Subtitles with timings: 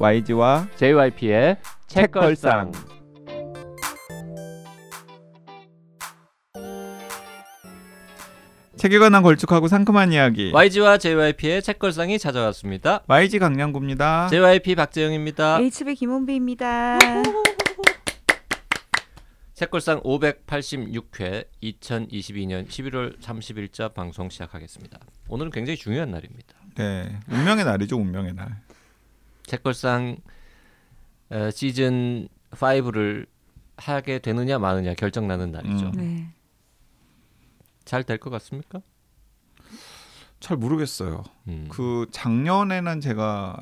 [0.00, 1.56] YG와 JYP의
[1.88, 2.70] 책걸상.
[8.76, 13.02] 책에 관한 걸쭉하고 상큼한 이야기 YG와 JYP의 책걸상이 찾아왔습니다.
[13.08, 14.28] YG 강량구입니다.
[14.28, 15.58] JYP 박재영입니다.
[15.58, 16.98] HB 김원비입니다.
[19.54, 25.00] 책걸상 586회 2022년 11월 30일자 방송 시작하겠습니다.
[25.28, 26.54] 오늘은 굉장히 중요한 날입니다.
[26.76, 28.67] 네, 운명의 날이죠, 운명의 날.
[29.48, 30.18] 책걸상
[31.30, 33.26] 어, 시즌 5를
[33.76, 35.86] 하게 되느냐 마느냐 결정 나는 날이죠.
[35.86, 35.92] 음.
[35.92, 36.28] 네.
[37.84, 38.80] 잘될 것 같습니까?
[40.40, 41.24] 잘 모르겠어요.
[41.48, 41.66] 음.
[41.70, 43.58] 그 작년에는 제가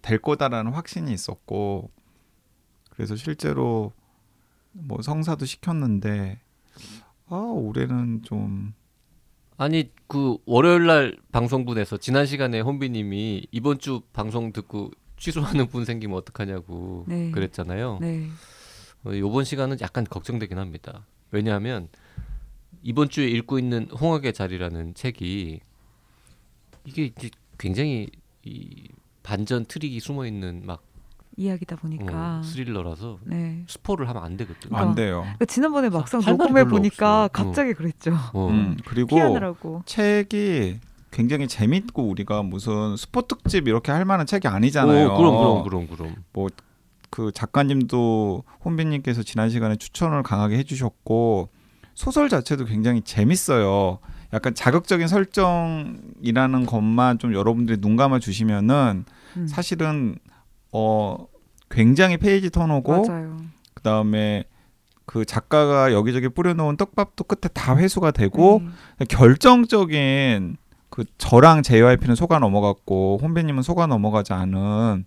[0.00, 1.90] 될 거다라는 확신이 있었고
[2.90, 3.92] 그래서 실제로
[4.72, 6.40] 뭐 성사도 시켰는데
[7.26, 8.74] 아 올해는 좀
[9.56, 14.90] 아니 그 월요일 날 방송분에서 지난 시간에 혼비님이 이번 주 방송 듣고
[15.24, 17.30] 취소하는 분 생기면 어떡하냐고 네.
[17.30, 17.98] 그랬잖아요.
[18.02, 18.28] 네.
[19.04, 21.06] 어, 이번 시간은 약간 걱정되긴 합니다.
[21.30, 21.88] 왜냐하면
[22.82, 25.60] 이번 주에 읽고 있는 홍학의 자리라는 책이
[26.84, 28.08] 이게 이제 굉장히
[28.44, 28.88] 이
[29.22, 30.82] 반전 트릭이 숨어 있는 막
[31.38, 32.40] 이야기다 보니까.
[32.40, 33.64] 어, 스릴러라서 네.
[33.66, 34.76] 스포를 하면 안 되거든요.
[34.76, 35.22] 안 돼요.
[35.22, 37.44] 그러니까 지난번에 막상 녹음해 보니까 없어.
[37.44, 38.14] 갑자기 그랬죠.
[38.34, 38.48] 어.
[38.48, 39.84] 음, 그리고 피하느라고.
[39.86, 40.80] 책이
[41.14, 45.12] 굉장히 재밌고 우리가 무슨 스포 특집 이렇게 할 만한 책이 아니잖아요.
[45.12, 46.48] 오, 그럼 그럼 그럼 그럼.
[47.08, 51.48] 그 작가님도 혼비님께서 지난 시간에 추천을 강하게 해주셨고
[51.94, 54.00] 소설 자체도 굉장히 재밌어요.
[54.32, 59.04] 약간 자극적인 설정이라는 것만 좀 여러분들이 눈 감아 주시면은
[59.36, 59.46] 음.
[59.46, 60.16] 사실은
[60.72, 61.28] 어
[61.70, 63.36] 굉장히 페이지 턴오고 맞아요.
[63.74, 64.42] 그 다음에
[65.06, 68.62] 그 작가가 여기저기 뿌려놓은 떡밥도 끝에 다 회수가 되고
[68.98, 69.04] 네.
[69.06, 70.56] 결정적인
[70.94, 75.04] 그 저랑 JYP는 속아 넘어갔고 혼비님은 속아 넘어가지 않은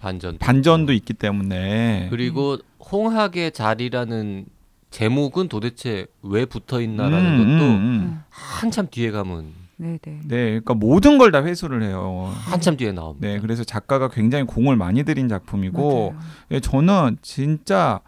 [0.00, 0.38] 반전.
[0.38, 2.58] 반전도 있기 때문에 그리고
[2.90, 4.46] 홍학의 자리라는
[4.90, 7.84] 제목은 도대체 왜 붙어 있나라는 음, 것도 음, 음.
[8.02, 8.22] 음.
[8.28, 10.20] 한참 뒤에 가면 네, 네.
[10.24, 12.34] 네, 그러니까 모든 걸 다 회수를 해요.
[12.36, 13.24] 한참 뒤에 나옵니다.
[13.28, 16.12] 네, 그래서 작가가 굉장히 공을 많이 들인 작품이고.
[16.50, 18.00] 예, 저는 진짜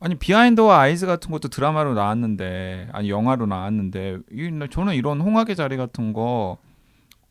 [0.00, 5.76] 아니 비하인드와 아이즈 같은 것도 드라마로 나왔는데, 아니 영화로 나왔는데, 이, 저는 이런 홍학의 자리
[5.76, 6.56] 같은 거,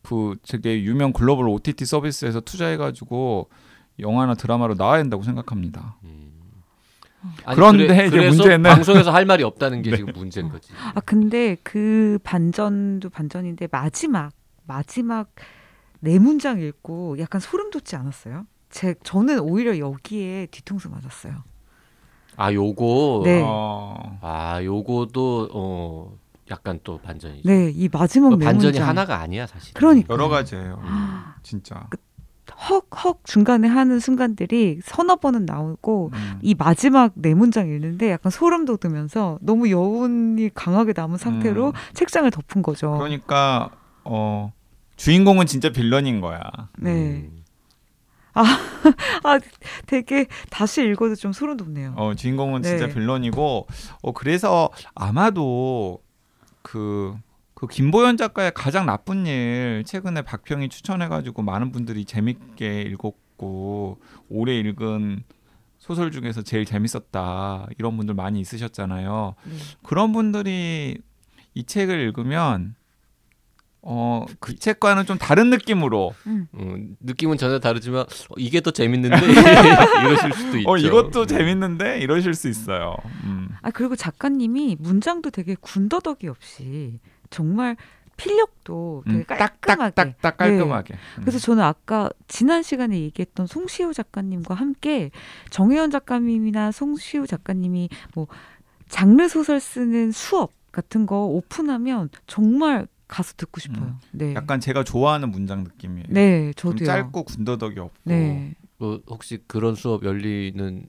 [0.02, 3.50] 그 되게 유명 글로벌 OTT 서비스에서 투자해가지고
[3.98, 5.96] 영화나 드라마로 나와야 된다고 생각합니다.
[6.04, 6.30] 음.
[7.54, 9.96] 그런데 그래, 이제 문제는- 방송에서 할 말이 없다는 게 네.
[9.98, 10.72] 지금 문제인 거지.
[10.94, 14.32] 아 근데 그 반전도 반전인데 마지막
[14.66, 15.30] 마지막
[16.00, 18.46] 네 문장 읽고 약간 소름 돋지 않았어요?
[18.70, 21.34] 제 저는 오히려 여기에 뒤통수 맞았어요.
[22.40, 23.42] 아 요거 네.
[23.44, 26.12] 어, 아 요거도 어
[26.50, 27.48] 약간 또 반전이죠.
[27.48, 28.88] 네, 이 마지막 그네 반전이 문장.
[28.88, 29.74] 하나가 아니야 사실.
[29.74, 30.12] 그러니까.
[30.12, 30.80] 여러 가지예요.
[30.82, 31.34] 아.
[31.42, 31.86] 진짜.
[32.68, 36.38] 헉헉 중간에 하는 순간들이 서너 번은 나오고 음.
[36.42, 41.72] 이 마지막 네 문장 읽는데 약간 소름 돋으면서 너무 여운이 강하게 남은 상태로 음.
[41.94, 42.92] 책장을 덮은 거죠.
[42.98, 43.70] 그러니까
[44.04, 44.52] 어
[44.96, 46.40] 주인공은 진짜 빌런인 거야.
[46.78, 47.30] 네.
[48.36, 48.42] 음.
[49.24, 49.38] 아
[49.86, 51.94] 되게 다시 읽어도 좀 소름 돋네요.
[51.96, 52.68] 어 주인공은 네.
[52.70, 53.66] 진짜 빌런이고
[54.02, 56.02] 어 그래서 아마도
[56.62, 57.16] 그.
[57.52, 65.24] 그 김보연 작가의 가장 나쁜 일 최근에 박평이 추천해가지고 많은 분들이 재밌게 읽었고 올해 읽은
[65.76, 69.34] 소설 중에서 제일 재밌었다 이런 분들 많이 있으셨잖아요.
[69.44, 69.52] 네.
[69.82, 70.96] 그런 분들이
[71.52, 72.76] 이 책을 읽으면
[73.82, 76.46] 어 그 책과는 좀 다른 느낌으로 음.
[76.54, 79.16] 음, 느낌은 전혀 다르지만 어, 이게 더 재밌는데
[80.04, 80.70] 이러실 수도 있죠.
[80.70, 81.36] 어 이것도 네.
[81.38, 82.96] 재밌는데 이러실 수 있어요.
[83.24, 83.48] 음.
[83.62, 86.98] 아 그리고 작가님이 문장도 되게 군더더기 없이
[87.30, 87.76] 정말
[88.16, 89.94] 필력도 되게 음, 깔끔하게.
[89.94, 90.94] 딱딱딱딱 깔끔하게.
[90.94, 91.20] 음.
[91.22, 95.10] 그래서 저는 아까 지난 시간에 얘기했던 송시우 작가님과 함께
[95.48, 98.26] 정혜연 작가님이나 송시우 작가님이 뭐
[98.88, 103.84] 장르 소설 쓰는 수업 같은 거 오픈하면 정말 가서 듣고 싶어요.
[103.84, 103.98] 음.
[104.12, 104.34] 네.
[104.34, 106.06] 약간 제가 좋아하는 문장 느낌이에요.
[106.08, 106.86] 네, 좀 저도요.
[106.86, 107.94] 짧고 군더더기 없고.
[108.04, 108.54] 네.
[108.78, 110.86] 어, 혹시 그런 수업 열리는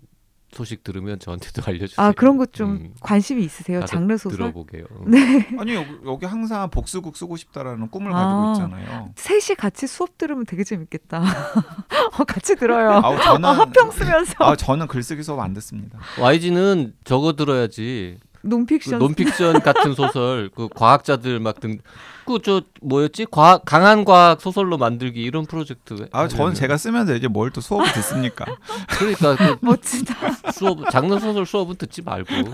[0.53, 2.05] 소식 들으면 저한테도 알려주세요.
[2.05, 3.85] 아 그런 것좀 음, 관심이 있으세요?
[3.85, 4.37] 장르 소설?
[4.37, 4.83] 들어보게요.
[5.07, 5.47] 네.
[5.57, 8.15] 아니 여기, 여기 항상 복수국 쓰고 싶다라는 꿈을 아.
[8.15, 9.13] 가지고 있잖아요.
[9.15, 11.23] 셋이 같이 수업 들으면 되게 재밌겠다.
[12.19, 12.91] 어, 같이 들어요.
[13.03, 15.97] 아우 저는 어, 화평 쓰면서 아 저는 글쓰기 수업 안 듣습니다.
[16.19, 18.19] YG는 저거 들어야지.
[18.41, 18.99] 그 논픽션.
[18.99, 21.79] 논픽션 같은 소설, 그 과학자들 막 등,
[22.25, 23.27] 그저 뭐였지?
[23.29, 26.07] 과학 강한 과학 소설로 만들기 이런 프로젝트.
[26.11, 26.53] 아 저는 하려면.
[26.55, 28.45] 제가 쓰면서 이제 뭘 또 수업을 듣습니까?
[28.97, 30.51] 그러니까 그 멋지다.
[30.51, 32.33] 수업 장르 소설 수업은 듣지 말고.
[32.33, 32.45] 음.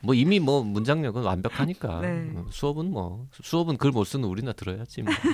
[0.00, 2.30] 뭐 이미 뭐 문장력은 완벽하니까 네.
[2.34, 5.14] 어, 수업은 뭐 수업은 글 못 쓰는 우리나 들어야지 뭐.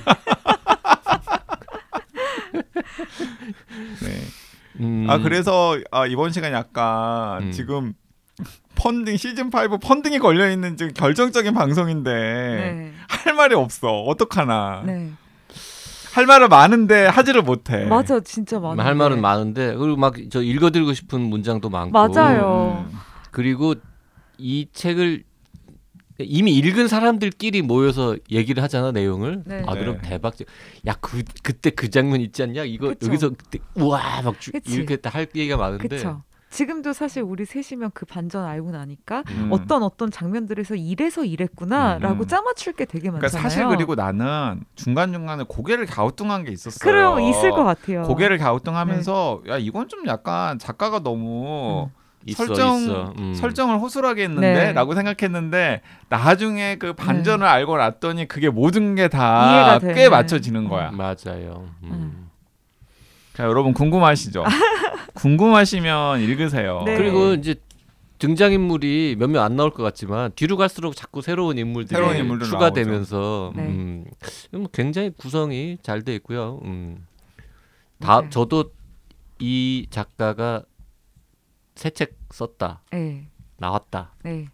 [4.01, 4.21] 네.
[4.79, 7.51] 음, 아 그래서 아, 이번 시간 약간 음.
[7.51, 7.93] 지금
[8.75, 12.93] 펀딩 시즌 5 펀딩이 걸려 있는 지금 결정적인 방송인데 네.
[13.07, 14.01] 할 말이 없어.
[14.03, 14.83] 어떡하나.
[14.85, 15.11] 네.
[16.13, 17.85] 할 말은 많은데 하지를 못해.
[17.85, 18.83] 맞아, 진짜 많아.
[18.83, 22.85] 할 말은 많은데 그리고 막 저 읽어드리고 싶은 문장도 많고 맞아요.
[22.91, 22.97] 음.
[23.31, 23.75] 그리고
[24.37, 25.23] 이 책을
[26.19, 29.43] 이미 읽은 사람들끼리 모여서 얘기를 하잖아 내용을.
[29.45, 29.63] 네.
[29.65, 30.09] 아 그럼 네.
[30.09, 30.33] 대박.
[30.87, 32.63] 야 그 그때 그 장면 있지 않냐?
[32.65, 33.07] 이거 그쵸.
[33.07, 34.51] 여기서 그때 우와 막 주.
[34.65, 35.87] 이렇게 할 얘기가 많은데.
[35.87, 36.23] 그쵸.
[36.51, 39.49] 지금도 사실 우리 셋이면 그 반전 알고 나니까 음.
[39.51, 42.27] 어떤 어떤 장면들에서 이래서 이랬구나라고 음.
[42.27, 43.29] 짜맞출 게 되게 많잖아요.
[43.29, 46.79] 그러니까 사실 그리고 나는 중간 중간에 고개를 갸우뚱한 게 있었어요.
[46.79, 48.03] 그래요, 있을 것 같아요.
[48.03, 51.89] 고개를 갸우뚱하면서 야 이건 좀 약간 작가가 너무
[52.25, 53.13] 있어, 설정 있어.
[53.17, 53.33] 음.
[53.33, 54.33] 설정을 호술하게 네.
[54.33, 59.93] 했는데라고 생각했는데 나중에 그 반전을 알고 났더니 그게 모든 게다 네.
[59.93, 60.91] 꽤 맞춰지는 거야.
[60.91, 61.69] 맞아요.
[61.83, 62.20] 음.
[63.41, 64.43] 자 여러분 궁금하시죠?
[65.15, 66.83] 궁금하시면 읽으세요.
[66.85, 66.95] 네.
[66.95, 67.55] 그리고 이제
[68.19, 73.63] 등장 인물이 몇명안 나올 것 같지만 뒤로 갈수록 자꾸 새로운 인물들이 새로운 인물들 추가되면서 네.
[73.63, 74.05] 음,
[74.53, 76.59] 음, 굉장히 구성이 잘 돼 있고요.
[76.65, 77.07] 음.
[77.99, 78.29] 다 맞아요.
[78.29, 78.65] 저도
[79.39, 80.61] 이 작가가
[81.73, 83.25] 새 책 썼다 네,
[83.57, 84.49] 나왔다 네.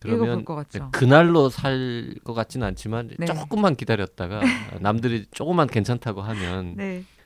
[0.00, 0.90] 그러면 읽어볼 것 같죠.
[0.92, 3.24] 그날로 살 것 같지는 않지만 네.
[3.24, 4.40] 조금만 기다렸다가
[4.82, 7.04] 남들이 조금만 괜찮다고 하면 네.
[7.04, 7.17] 어,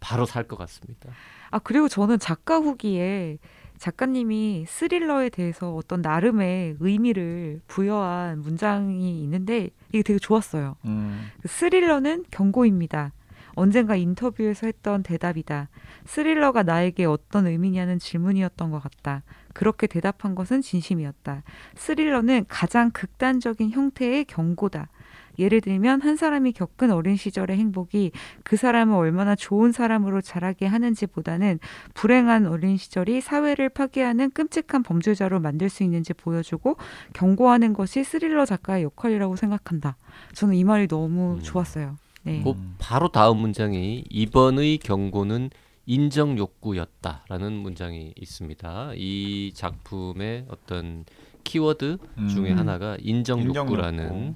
[0.00, 1.10] 바로 살 것 같습니다.
[1.50, 3.38] 아 그리고 저는 작가 후기에
[3.78, 10.76] 작가님이 스릴러에 대해서 어떤 나름의 의미를 부여한 문장이 있는데 이게 되게 좋았어요.
[10.86, 11.30] 음.
[11.42, 13.12] 그 스릴러는 경고입니다.
[13.54, 15.68] 언젠가 인터뷰에서 했던 대답이다.
[16.04, 19.22] 스릴러가 나에게 어떤 의미냐는 질문이었던 것 같다.
[19.54, 21.42] 그렇게 대답한 것은 진심이었다.
[21.74, 24.88] 스릴러는 가장 극단적인 형태의 경고다.
[25.38, 28.12] 예를 들면 한 사람이 겪은 어린 시절의 행복이
[28.42, 31.58] 그 사람을 얼마나 좋은 사람으로 자라게 하는지보다는
[31.94, 36.76] 불행한 어린 시절이 사회를 파괴하는 끔찍한 범죄자로 만들 수 있는지 보여주고
[37.12, 39.96] 경고하는 것이 스릴러 작가의 역할이라고 생각한다.
[40.34, 41.42] 저는 이 말이 너무 음.
[41.42, 41.96] 좋았어요.
[42.22, 42.42] 네.
[42.42, 45.50] 그 바로 다음 문장이 이번의 경고는
[45.86, 48.92] 인정 욕구였다라는 문장이 있습니다.
[48.96, 51.04] 이 작품의 어떤
[51.44, 52.28] 키워드 음.
[52.28, 54.34] 중에 하나가 인정, 인정 욕구라는 욕구.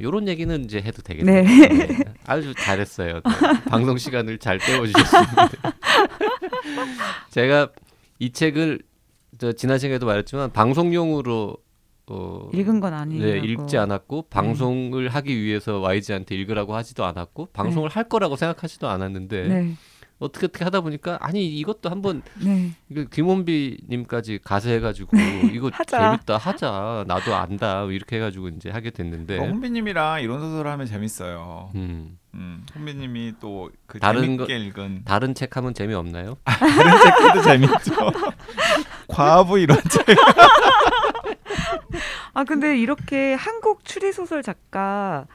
[0.00, 1.42] 이런 얘기는 이제 해도 되겠네요.
[1.42, 1.68] 네.
[1.68, 1.98] 네.
[2.26, 3.14] 아주 잘했어요.
[3.14, 3.64] 네.
[3.68, 5.50] 방송 시간을 잘 때워주셨습니다.
[7.30, 7.70] 제가
[8.18, 8.80] 이 책을
[9.38, 11.56] 저 지난 시간에도 말했지만 방송용으로
[12.06, 13.24] 어, 읽은 건 아니에요.
[13.24, 19.48] 네, 읽지 않았고 방송을 하기 위해서 YG한테 읽으라고 하지도 않았고 방송을 할 거라고 생각하지도 않았는데
[19.48, 19.74] 네.
[20.20, 22.72] 어떻게 어떻게 하다 보니까 아니 이것도 한번 네.
[22.88, 25.16] 이거 김원비님까지 가세해가지고
[25.52, 25.98] 이거 하자.
[26.12, 31.70] 재밌다 하자 나도 안다 이렇게 해가지고 이제 하게 됐는데 어, 혼비님이랑 이런 소설을 하면 재밌어요.
[31.74, 36.36] 음, 음, 혼비님이 또 그 다른 재밌게 읽은 다른 책 하면 재미 없나요?
[36.44, 38.12] 다른 책도 재밌죠.
[39.08, 40.06] 과부 이런 책.
[42.34, 45.26] 아 근데 이렇게 한국 추리 소설 작가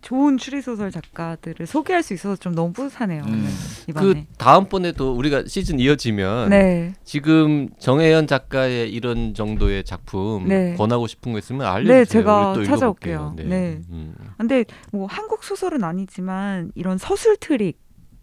[0.00, 3.22] 좋은 추리 소설 작가들을 소개할 수 있어서 좀 너무 뿌듯하네요.
[3.24, 3.32] 음.
[3.32, 4.26] 오늘 그 이번에.
[4.38, 6.94] 다음번에도 우리가 시즌 이어지면 네.
[7.04, 10.74] 지금 정해연 작가의 이런 정도의 작품 네.
[10.76, 11.98] 권하고 싶은 거 있으면 알려주세요.
[11.98, 13.34] 네, 제가 찾아올게요.
[13.36, 13.48] 읽어볼게요.
[13.48, 13.80] 네.
[13.90, 14.14] 음.
[14.36, 17.78] 근데 뭐 한국 소설은 아니지만 이런 서술 트릭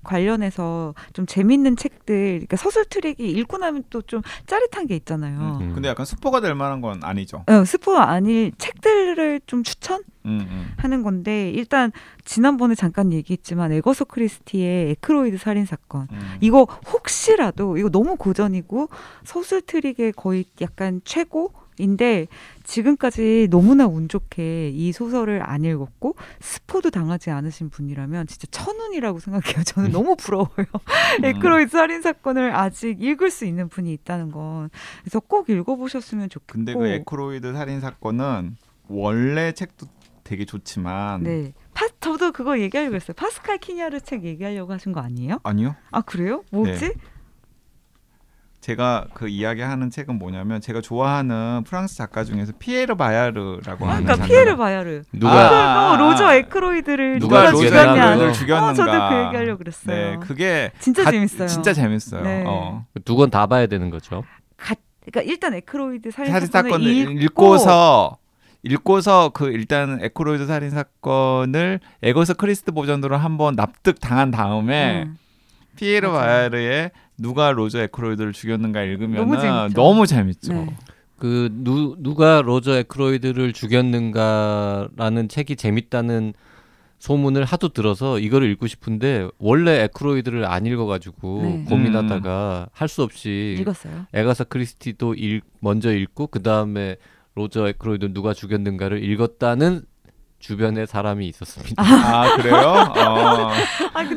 [0.06, 5.58] 관련해서 좀 재밌는 책들, 그러니까 서술 트릭이 읽고 나면 또 좀 짜릿한 게 있잖아요.
[5.62, 5.74] 음.
[5.74, 7.44] 근데 약간 스포가 될 만한 건 아니죠.
[7.48, 10.04] 어, 스포 아닐 책들을 좀 추천?
[10.26, 10.74] 음, 음.
[10.78, 11.92] 하는 건데 일단
[12.24, 16.38] 지난번에 잠깐 얘기했지만 에거서 크리스티의 에크로이드 살인 사건 음.
[16.42, 18.90] 이거 혹시라도 이거 너무 고전이고
[19.24, 22.28] 서술 트릭의 거의 약간 최고 인데
[22.64, 29.64] 지금까지 너무나 운 좋게 이 소설을 안 읽었고 스포도 당하지 않으신 분이라면 진짜 천운이라고 생각해요.
[29.64, 30.66] 저는 너무 부러워요.
[31.24, 34.70] 에크로이드 살인 사건을 아직 읽을 수 있는 분이 있다는 건
[35.02, 36.54] 그래서 꼭 읽어보셨으면 좋겠고.
[36.54, 39.88] 근데 그 에크로이드 살인 사건은 원래 책도
[40.24, 41.54] 되게 좋지만 네.
[41.74, 43.14] 파, 저도 그거 얘기하려고 했어요.
[43.16, 45.40] 파스칼 키냐르 책 얘기하려고 하신 거 아니에요?
[45.44, 45.76] 아니요.
[45.92, 46.44] 아 그래요?
[46.52, 46.80] 뭐지?
[46.80, 46.94] 네.
[48.66, 54.16] 제가 그 이야기하는 책은 뭐냐면 제가 좋아하는 프랑스 작가 중에서 피에르 바야르라고 아, 하는 그러니까
[54.16, 54.26] 작가.
[54.26, 55.04] 피에르 바야르.
[55.14, 57.92] 누가 아, 그리고 로저 에크로이드를 누가 누가, 로저 죽였냐?
[57.92, 58.74] 에크로이드를 어, 죽였는가?
[58.74, 59.96] 저도 그 얘기하려고 그랬어요.
[59.96, 61.48] 네, 그게 진짜 가- 재밌어요.
[61.48, 62.24] 진짜 재밌어요.
[62.24, 62.44] 네.
[62.48, 62.88] 어.
[63.06, 64.24] 두 권 다 봐야 되는 거죠.
[64.58, 64.74] 가,
[65.06, 68.18] 그러니까 일단 에크로이드 살인, 사건을, 읽고, 읽고서
[68.64, 75.18] 읽고서 그 일단 에크로이드 살인 사건을 애거서 크리스티 버전으로 한번 납득 당한 다음에 음,
[75.76, 76.26] 피에르 맞아요.
[76.26, 79.74] 바야르의 누가 로저 에크로이드를 죽였는가 읽으면 너무 재밌죠.
[79.74, 80.54] 너무 재밌죠.
[80.54, 80.78] 네.
[81.18, 86.34] 그 누, 누가 로저 에크로이드를 죽였는가라는 책이 재밌다는
[87.00, 91.66] 소문을 하도 들어서 이거를 읽고 싶은데 원래 에크로이드를 안 읽어가지고 네.
[91.70, 94.08] 고민하다가 할수 없이 읽었어요.
[94.14, 96.96] 애거사 크리스티도 읽, 먼저 읽고 그 다음에
[97.36, 99.84] 로저 에크로이드 누가 죽였는가를 읽었다는
[100.50, 101.82] 주변에 사람이 있었습니다.
[101.82, 102.56] 아 그래요?
[102.56, 103.52] 어.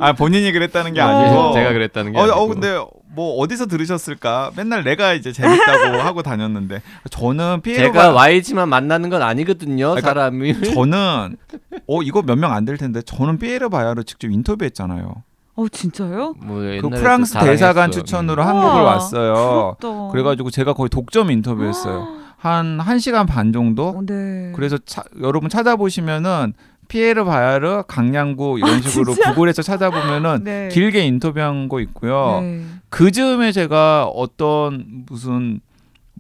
[0.01, 1.07] 아 본인이 그랬다는 게 어.
[1.07, 2.37] 아니고 제가 그랬다는 게 어, 아니고.
[2.39, 2.79] 어 근데
[3.15, 4.51] 뭐 어디서 들으셨을까?
[4.55, 9.95] 맨날 내가 이제 재밌다고 하고 다녔는데 저는 피에르 제가 YG만 만나는 건 아니거든요.
[9.95, 10.75] 그러니까 사람이.
[10.75, 11.37] 저는
[11.89, 15.23] 어 이거 몇 명 안 될 텐데 저는 피에르 바야를 직접 인터뷰했잖아요.
[15.57, 16.35] 어 진짜요?
[16.41, 17.39] 뭐 그 프랑스.
[17.39, 18.47] 대사관 추천으로 음.
[18.49, 19.77] 한국을 우와, 왔어요.
[19.81, 20.13] 부럽다.
[20.13, 22.19] 그래가지고 제가 거의 독점 인터뷰했어요.
[22.39, 23.89] 한 1시간 반 정도?
[23.89, 24.53] 어, 네.
[24.55, 26.53] 그래서 차- 여러분 찾아보시면은
[26.89, 29.31] 피에르 바야르 강량구 이런 식으로 아?
[29.35, 30.69] 구글에서 찾아보면은 네.
[30.73, 32.39] 길게 인터뷰한 거 있고요.
[32.41, 32.63] 네.
[32.89, 35.61] 그 즈음에 제가 어떤 무슨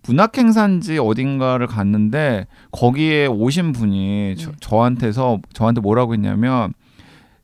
[0.02, 4.56] 문학행사인지 어딘가를 갔는데 거기에 오신 분이 저, 네.
[4.60, 6.72] 저한테서 저한테 뭐라고 했냐면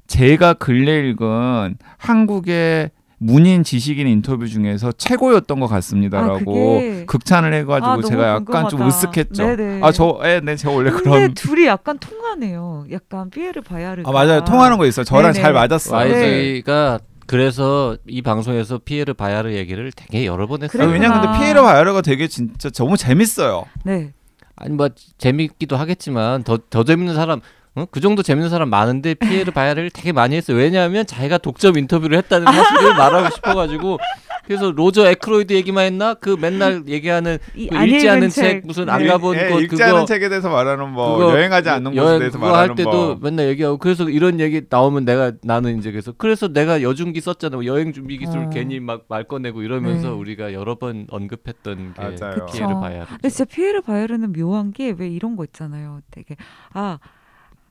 [0.07, 2.91] 제가 근래 읽은 한국의
[3.27, 6.39] 문인 지식인 인터뷰 중에서 최고였던 것 같습니다라고 아,
[6.81, 9.11] 그게- 극찬을 해가지고 아, 제가 약간 좀 궁금하다.
[9.11, 9.57] 으쓱했죠.
[9.57, 9.81] 네네.
[9.83, 11.35] 아 저, 예, 네, 제가 원래 근데 그런.
[11.35, 12.85] 둘이 약간 통하네요.
[12.93, 14.09] 약간 피에르 바야르가.
[14.09, 15.05] 아 맞아요, 통하는 거 있어요.
[15.05, 15.43] 저랑 네네.
[15.43, 15.97] 잘 맞았어요.
[15.97, 20.83] YG가 그래서 이 방송에서 피에르 바야르 얘기를 되게 여러 번 했어요.
[20.83, 20.87] 아.
[20.93, 23.65] 왜냐면 근데 피에르 바야르가 되게 진짜 너무 재밌어요.
[23.85, 24.13] 네.
[24.57, 24.89] 아니 뭐
[25.19, 27.41] 재밌기도 하겠지만 더 더 재밌는 사람
[27.77, 27.87] 어?
[27.91, 30.57] 그 정도 재밌는 사람 많은데 피에르 바야르를 되게 많이 했어요.
[30.57, 33.99] 왜냐하면 자기가 독점 인터뷰를 했다는 사실을 말하고 싶어가지고
[34.47, 36.13] 그래서 로저 에크로이드 얘기만 했나?
[36.15, 38.43] 그 맨날 얘기하는 이그안 읽지 않은 책.
[38.43, 39.09] 책 무슨 안 네.
[39.09, 42.19] 가본 예, 곳 읽지 그거 않은 책에 대해서 말하는 뭐 그거 여행하지 않는 곳에 여행
[42.19, 45.91] 대해서 그거 말하는 할 때도 뭐 맨날 얘기하고 그래서 이런 얘기 나오면 내가 나는 이제
[45.91, 48.51] 그래서 그래서 내가 여준기 썼잖아 뭐 여행 준비 기술 어.
[48.51, 50.15] 괜히 막 말 꺼내고 이러면서 네.
[50.15, 52.47] 우리가 여러 번 언급했던 게 맞아요.
[52.47, 52.69] 피에르.
[52.81, 56.01] 바야르 근데 진짜 피에르 바야르는 묘한 게 왜 이런 거 있잖아요.
[56.11, 56.37] 되게
[56.75, 56.99] 아.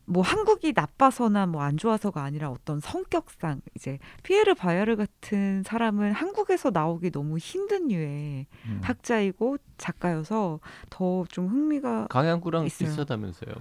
[0.05, 6.71] 뭐 한국이 나빠서나 뭐 안 좋아서가 아니라 어떤 성격상 이제 피에르 바야르 같은 사람은 한국에서
[6.71, 8.81] 나오기 너무 힘든 류의 음.
[8.83, 12.89] 학자이고 작가여서 더 좀 흥미가 강양구랑 있어요.
[12.89, 13.53] 비슷하다면서요.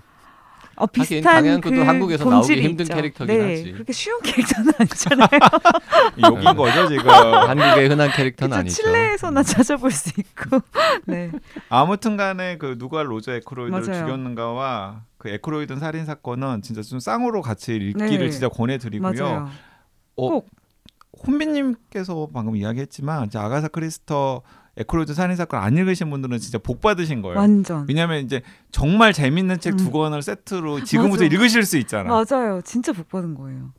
[0.77, 2.95] 어, 하긴 비슷한 강양구도 그 한국에서 나오기 본질이 힘든 있죠.
[2.95, 3.73] 캐릭터긴 네, 하지.
[3.73, 5.29] 그렇게 쉬운 캐릭터는 아니잖아요.
[6.23, 7.09] 여긴 거죠 지금.
[7.11, 8.75] 한국의 흔한 캐릭터는 그쵸, 아니죠.
[8.83, 10.61] 칠레에서나 찾아볼 수 있고.
[11.07, 11.31] 네.
[11.69, 14.05] 아무튼간에 그 누가 로저 에크로이드를 맞아요.
[14.07, 18.31] 죽였는가와 그 에크로이드 살인 사건은 진짜 좀 쌍으로 같이 읽기를 네.
[18.31, 19.23] 진짜 권해드리고요.
[19.25, 19.49] 맞아요.
[20.17, 20.49] 어, 꼭.
[21.27, 24.43] 혼비님께서 방금 이야기했지만 이제 아가사 크리스티
[24.77, 27.39] 에크로이드 살인 사건 안 읽으신 분들은 진짜 복 받으신 거예요.
[27.39, 27.85] 완전.
[27.89, 29.93] 왜냐하면 이제 정말 재밌는 책 두 음.
[29.93, 31.35] 권을 세트로 지금부터 맞아.
[31.35, 32.11] 읽으실 수 있잖아.
[32.11, 32.61] 맞아요.
[32.65, 33.73] 진짜 복 받은 거예요.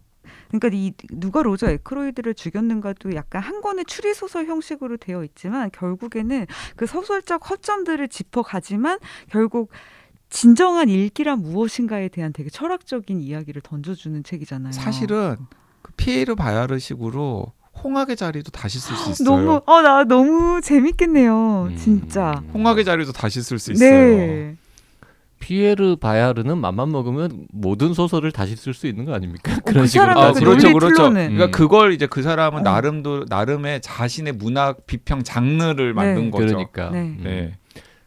[0.49, 6.45] 그러니까 이 누가 로저 에크로이드를 죽였는가도 약간 한 권의 추리 소설 형식으로 되어 있지만 결국에는
[6.75, 8.99] 그 소설적 허점들을 짚어가지만
[9.31, 9.71] 결국
[10.29, 14.71] 진정한 읽기란 무엇인가에 대한 되게 철학적인 이야기를 던져주는 책이잖아요.
[14.73, 15.37] 사실은
[15.81, 19.29] 그 피에르 바야르식으로 홍학의 자리도 다시 쓸 수 있어요.
[19.29, 21.69] 너무 어나 너무 재밌겠네요.
[21.71, 21.75] 음.
[21.75, 22.43] 진짜.
[22.53, 23.89] 홍학의 자리도 다시 쓸 수 있어요.
[23.89, 24.55] 네.
[25.39, 29.55] 피에르 바야르는 맘만 먹으면 모든 소설을 다시 쓸 수 있는 거 아닙니까?
[29.65, 30.31] 그 그런 식으로 사람은 아.
[30.31, 31.09] 그 그렇죠, 그렇죠.
[31.09, 31.51] 그러니까 음.
[31.51, 32.63] 그걸 이제 그 사람은 어.
[32.63, 36.31] 나름도 나름의 자신의 문학 비평 장르를 만든 네.
[36.31, 36.45] 거죠.
[36.45, 36.99] 그러니까 네.
[36.99, 37.21] 음.
[37.23, 37.57] 네.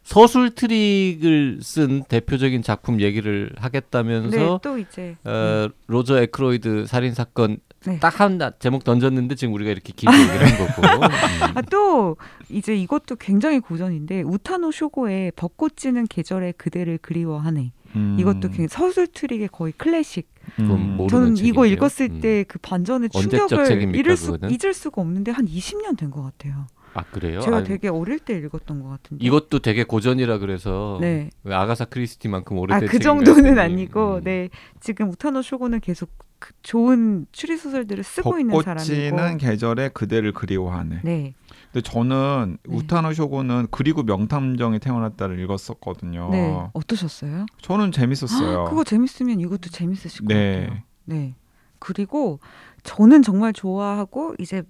[0.01, 7.57] 서술 트릭을 쓴 대표적인 작품 얘기를 네, 하겠다면서 또 이제 어, 로저 에크로이드 살인 사건
[7.87, 7.99] 네.
[7.99, 10.81] 딱 한 제목 던졌는데 지금 우리가 이렇게 길게 얘기를 한 거고.
[11.05, 11.57] 음.
[11.57, 12.17] 아, 또
[12.49, 17.71] 이제 이것도 굉장히 고전인데 우타노 쇼고의 벚꽃 지는 계절에 그대를 그리워하네.
[17.95, 18.17] 음.
[18.19, 20.27] 이것도 굉장히 서술 트릭의 거의 클래식.
[20.57, 21.65] 모르는 저는 이거 책이네요.
[21.73, 22.21] 읽었을 음.
[22.21, 24.55] 때 그 반전의 충격을 잊을 수, 그거는?
[24.55, 26.67] 잊을 수가 없는데 한 20년 된 것 같아요.
[26.93, 27.41] 아 그래요?
[27.41, 29.23] 제가 아니, 되게 어릴 때 읽었던 것 같은데.
[29.25, 31.29] 이것도 되게 고전이라 그래서 네.
[31.43, 34.23] 왜 아가사 크리스티만큼 아, 오래된 그 책인가 정도는 아니고, 음.
[34.23, 34.49] 네.
[34.79, 39.37] 지금 우타노 쇼고는 계속 그 좋은 추리 소설들을 쓰고 있는 벚꽃지는 사람이고.
[39.37, 41.01] 계절에 그대를 그리워하네.
[41.03, 41.33] 네.
[41.71, 42.75] 근데 저는 네.
[42.75, 46.29] 우타노 쇼고는 그리고 명탐정이 태어났다를 읽었었거든요.
[46.31, 46.69] 네.
[46.73, 47.45] 어떠셨어요?
[47.61, 48.65] 저는 재밌었어요.
[48.65, 50.61] 그거 재밌으면 이것도 재밌으실 것 네.
[50.67, 50.79] 같아요.
[51.05, 51.35] 네.
[51.79, 52.39] 그리고
[52.83, 54.63] 저는 정말 좋아하고 이제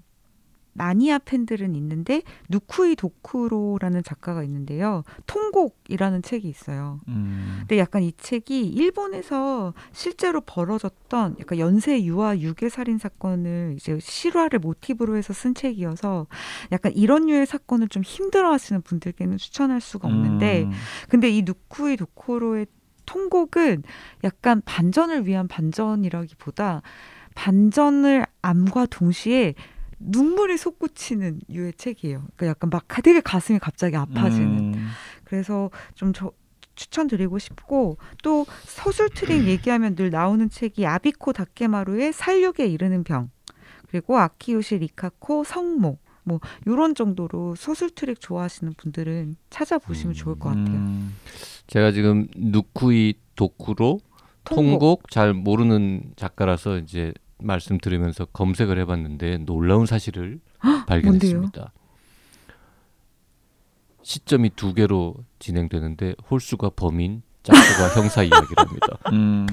[0.77, 5.03] 마니아 팬들은 있는데 누쿠이 도쿠로라는 작가가 있는데요.
[5.25, 6.99] 통곡이라는 책이 있어요.
[7.07, 7.57] 음.
[7.59, 14.59] 근데 약간 이 책이 일본에서 실제로 벌어졌던 약간 연쇄 유아 유괴 살인 사건을 이제 실화를
[14.59, 16.27] 모티브로 해서 쓴 책이어서
[16.71, 20.71] 약간 이런 류의 사건을 좀 힘들어하시는 분들께는 추천할 수가 없는데 음.
[21.09, 22.67] 근데 이 누쿠이 도코로의
[23.05, 23.83] 통곡은
[24.23, 26.83] 약간 반전을 위한 반전이라기보다
[27.33, 29.53] 반전을 암과 동시에
[29.99, 32.19] 눈물이 솟구치는 유의 책이에요.
[32.35, 34.75] 그러니까 약간 막 되게 가슴이 갑자기 아파지는.
[34.75, 34.87] 음.
[35.23, 36.31] 그래서 좀 저,
[36.75, 43.29] 추천드리고 싶고 또 서술 트릭 얘기하면 늘 나오는 책이 아비코 다케마루의 살육에 이르는 병
[43.89, 50.49] 그리고 아키요시 리카코 성모 뭐 요런 정도로 서술 트릭 좋아하시는 분들은 찾아보시면 음, 좋을 것
[50.49, 50.77] 같아요.
[50.77, 51.15] 음,
[51.67, 53.99] 제가 지금 누쿠이 도쿠로
[54.43, 60.39] 통곡 잘 모르는 작가라서 이제 말씀 들으면서 검색을 해봤는데 놀라운 사실을
[60.87, 61.71] 발견했습니다.
[64.01, 68.87] 시점이 두 개로 진행되는데 홀수가 범인, 짝수가 형사 이야기랍니다.
[69.11, 69.45] 음.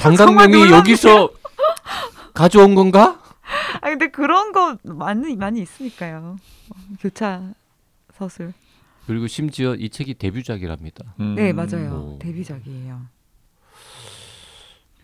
[0.00, 0.76] 장강명이 놀랍네.
[0.78, 1.30] 여기서
[2.32, 3.22] 가져온 건가?
[3.82, 6.36] 아 근데 그런 거 많이 많이 있으니까요.
[6.70, 7.52] 어, 교차
[8.14, 8.52] 서술.
[9.06, 11.14] 그리고 심지어 이 책이 데뷔작이랍니다.
[11.20, 11.34] 음.
[11.34, 12.14] 네 맞아요.
[12.14, 12.18] 오.
[12.20, 13.02] 데뷔작이에요.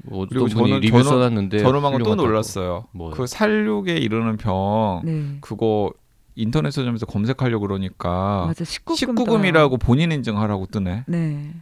[0.08, 2.26] 뭐 어떤 그리고 저는- 리뷰 저는- 써놨는데 저는 방금 또 훌륭하다고.
[2.28, 2.86] 놀랐어요.
[2.92, 3.10] 뭐요?
[3.14, 5.38] 그 살육에 이르는 병 네.
[5.40, 5.92] 그거
[6.34, 11.04] 인터넷 서점에서 검색하려고 그러니까 맞아 19금 19금 이라고 본인 인증하라고 뜨네.
[11.06, 11.54] 네.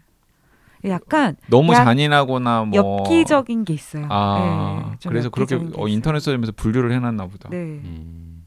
[0.86, 4.06] 약간 너무 약- 잔인하거나 뭐 엽기적인 게 있어요.
[4.10, 5.88] 아 네, 좀 그래서 그렇게 어.
[5.88, 7.48] 인터넷 서점에서 분류를 해놨나 보다.
[7.48, 7.56] 네.
[7.56, 8.44] 음.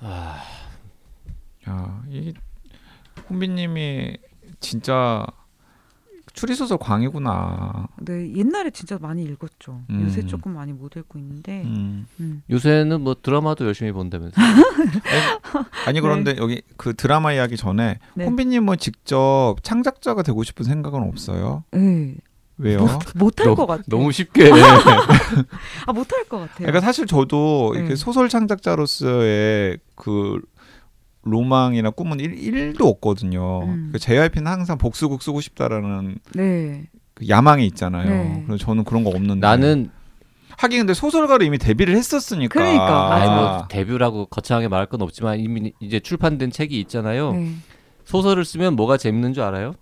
[0.00, 0.42] 아,
[1.68, 2.32] 야, 이
[3.30, 4.16] 홍비님이
[4.60, 5.26] 진짜
[6.36, 7.88] 추리소설 광이구나.
[8.02, 9.80] 네, 옛날에 진짜 많이 읽었죠.
[9.88, 10.04] 음.
[10.04, 11.62] 요새 조금 많이 못 읽고 있는데.
[11.62, 12.06] 음.
[12.20, 12.42] 음.
[12.50, 14.36] 요새는 뭐 드라마도 열심히 본다면서.
[15.86, 18.24] 아니 그런데 여기 그 드라마 이야기 전에 네.
[18.26, 21.64] 홍비님은 직접 창작자가 되고 싶은 생각은 없어요?
[21.72, 22.16] 네.
[22.58, 22.86] 왜요?
[23.14, 23.84] 못할 것 같아요.
[23.88, 24.50] 너무 쉽게.
[25.86, 26.66] 아, 못할 것 같아요.
[26.66, 27.80] 그러니까 사실 저도 네.
[27.80, 30.40] 이렇게 소설 창작자로서의 그
[31.26, 33.64] 로망이나 꿈은 일, 도 없거든요.
[33.64, 33.90] 음.
[33.92, 36.88] 그 JYP는 항상 복수국 쓰고 싶다라는 네.
[37.14, 38.08] 그 야망이 있잖아요.
[38.08, 38.44] 네.
[38.46, 39.40] 그래서 저는 그런 거 없는데.
[39.40, 39.90] 나는
[40.56, 42.52] 하긴 근데 소설가로 이미 데뷔를 했었으니까.
[42.52, 43.28] 그러니까, 아니.
[43.28, 47.32] 뭐 데뷔라고 거창하게 말할 건 없지만 이미 이제 출판된 책이 있잖아요.
[47.32, 47.54] 네.
[48.04, 49.74] 소설을 쓰면 뭐가 재밌는 줄 알아요?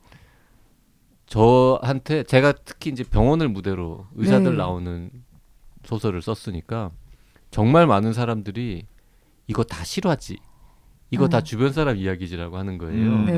[1.26, 4.56] 저한테 제가 특히 이제 병원을 무대로 의사들 네.
[4.56, 5.10] 나오는
[5.84, 6.90] 소설을 썼으니까
[7.50, 8.86] 정말 많은 사람들이
[9.46, 10.38] 이거 다 실화지.
[11.14, 11.30] 이거 음.
[11.30, 12.94] 다 주변 사람 이야기지라고 하는 거예요.
[12.94, 13.24] 음.
[13.26, 13.32] 네.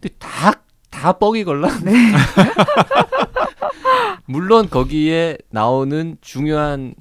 [0.00, 1.68] 근데 다 다 뻥이 걸라.
[1.80, 1.90] 네.
[4.26, 6.94] 물론 거기에 나오는 중요한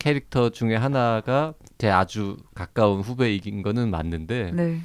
[0.00, 4.80] 캐릭터 중에 하나가 제 아주 가까운 후배이긴 거는 맞는데 네.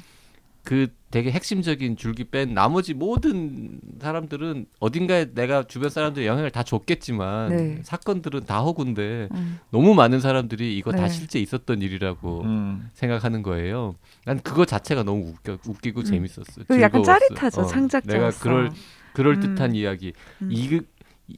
[0.64, 7.48] 그 되게 핵심적인 줄기 뺀 나머지 모든 사람들은 어딘가에 내가 주변 사람들의 영향을 다 줬겠지만
[7.50, 7.80] 네.
[7.84, 9.60] 사건들은 다 허구인데 음.
[9.70, 11.08] 너무 많은 사람들이 이거 다 네.
[11.10, 12.90] 실제 있었던 일이라고 음.
[12.94, 13.94] 생각하는 거예요.
[14.24, 16.04] 난 그거 자체가 너무 웃겨, 웃기고 음.
[16.04, 16.64] 재밌었어.
[16.66, 17.02] 그 약간.
[17.04, 17.60] 짜릿하죠.
[17.60, 18.18] 어, 창작자로서.
[18.18, 18.70] 내가 그럴
[19.12, 19.40] 그럴 음.
[19.40, 20.14] 듯한 이야기.
[20.40, 20.48] 음.
[20.50, 20.80] 이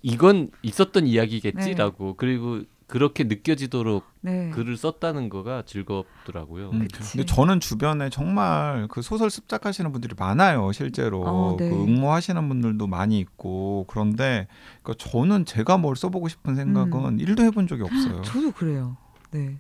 [0.03, 4.51] 이건 있었던 이야기겠지라고 그리고 그렇게 느껴지도록 네.
[4.51, 6.71] 글을 썼다는 거가 즐겁더라고요.
[6.71, 6.87] 음.
[6.89, 11.23] 근데 저는 주변에 정말 그 소설 습작하시는 분들이 많아요, 실제로.
[11.27, 11.69] 어, 네.
[11.69, 13.87] 그 응모하시는 분들도 많이 있고.
[13.89, 14.47] 그런데
[14.83, 18.23] 그러니까 저는 제가 뭘 써보고 싶은 생각은 일도 해본 적이 없어요.
[18.23, 18.97] 저도 그래요.
[19.33, 19.59] 네.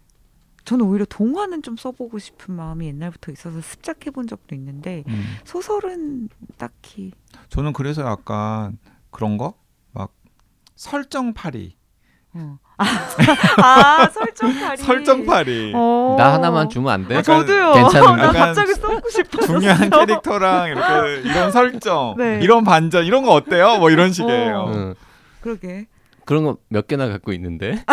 [0.64, 5.24] 저는 오히려 동화는 좀 써보고 싶은 마음이 옛날부터 있어서 습작해 본 적도 있는데 음.
[5.44, 7.12] 소설은 딱히
[7.48, 8.78] 저는 그래서 약간
[9.10, 9.54] 그런 거?
[9.92, 10.12] 막
[10.74, 11.76] 설정파리.
[12.34, 12.58] 어.
[12.78, 12.84] 아,
[13.62, 15.72] 아 설정파리 설정파리.
[15.74, 16.16] 어.
[16.18, 17.16] 나 하나만 주면 안 돼?
[17.16, 17.72] 아, 저도요.
[17.72, 18.22] 괜찮은데?
[18.22, 19.46] 나 갑자기 써보고 싶어.
[19.46, 22.40] 중요한 캐릭터랑 이렇게 이런 설정, 네.
[22.42, 23.78] 이런 반전 이런 거 어때요?
[23.78, 24.56] 뭐 이런 식이에요.
[24.58, 24.72] 어.
[24.74, 24.94] 응.
[25.40, 25.86] 그러게.
[26.26, 27.84] 그런 거 몇 개나 갖고 있는데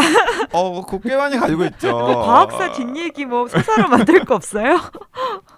[0.54, 1.92] 어, 그거 꽤 많이 가지고 있죠.
[1.96, 4.80] 뭐 과학사 뒷얘기 뭐 소설로 만들 거 없어요?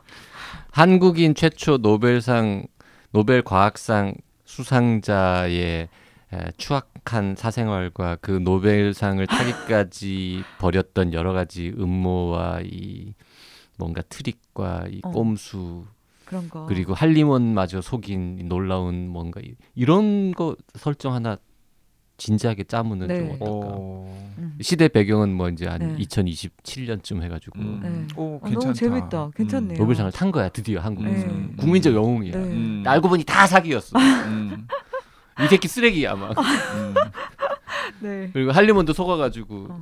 [0.72, 2.66] 한국인 최초 노벨상
[3.12, 5.88] 노벨 과학상 수상자의
[6.34, 13.14] 에, 추악한 사생활과 그 노벨상을 타기까지 벌였던 여러 가지 음모와 이
[13.78, 15.12] 뭔가 트릭과 이 어.
[15.12, 15.86] 꼼수
[16.26, 16.66] 그런 거.
[16.66, 21.38] 그리고 할리몬마저 속인 이 놀라운 뭔가 이- 이런 거 설정 하나
[22.18, 23.18] 진지하게 짜면은 네.
[23.20, 23.76] 좀 어떨까?
[23.78, 24.34] 어.
[24.38, 24.58] 음.
[24.62, 25.98] 시대 배경은 뭐 이제 한 네.
[25.98, 27.80] 2027년쯤 해가지고 음.
[27.84, 28.16] 네.
[28.18, 28.60] 오, 아, 괜찮다.
[28.60, 29.30] 너무 재밌다.
[29.36, 29.78] 괜찮네요.
[29.78, 31.50] 노벨상을 탄 거야 드디어 한국에서 네.
[31.58, 32.32] 국민적 영웅이야.
[32.32, 32.38] 네.
[32.40, 32.84] 음.
[32.88, 34.00] 알고 보니 다 사기였어.
[34.00, 34.66] 음.
[35.44, 36.36] 이 새끼 쓰레기야 막.
[36.38, 36.94] 음.
[38.02, 38.30] 네.
[38.34, 39.82] 그리고 할리몬도 속아가지고 어.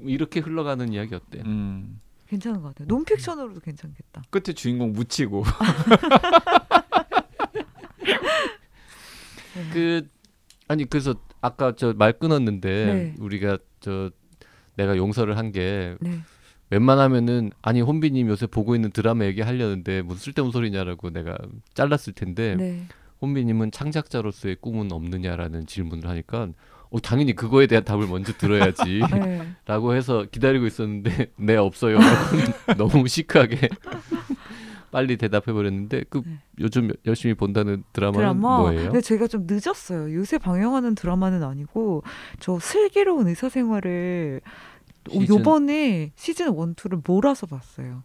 [0.00, 1.40] 이렇게 흘러가는 이야기 어때?
[1.44, 2.00] 음.
[2.28, 2.86] 괜찮은 것 같아요.
[2.88, 4.22] 논픽션으로도 괜찮겠다.
[4.30, 5.44] 끝에 주인공 묻히고.
[9.54, 9.70] 네.
[9.72, 10.06] 그
[10.68, 13.14] 아니 그래서 아까 저 말 끊었는데 네.
[13.18, 14.10] 우리가 저
[14.76, 16.20] 내가 용서를 한게 네.
[16.70, 21.36] 웬만하면은 아니 혼비님 요새 보고 있는 드라마 얘기 하려는데 무슨 쓸데없는 소리냐라고 내가
[21.74, 22.86] 잘랐을 텐데 네.
[23.20, 26.48] 혼비님은 창작자로서의 꿈은 없느냐라는 질문을 하니까
[26.90, 29.46] 어, 당연히 그거에 대한 답을 먼저 들어야지 네.
[29.66, 31.98] 라고 해서 기다리고 있었는데 네 없어요
[32.78, 33.68] 너무 시크하게
[34.90, 36.38] 빨리 대답해 버렸는데 그 네.
[36.60, 38.58] 요즘 열심히 본다는 드라마는 드라마.
[38.60, 38.84] 뭐예요?
[38.84, 40.14] 근데 제가 좀 늦었어요.
[40.14, 42.02] 요새 방영하는 드라마는 아니고
[42.40, 44.40] 저 슬기로운 의사생활을
[45.10, 48.02] 오, 시즌- 요번에 시즌 1, 2를 몰아서 봤어요.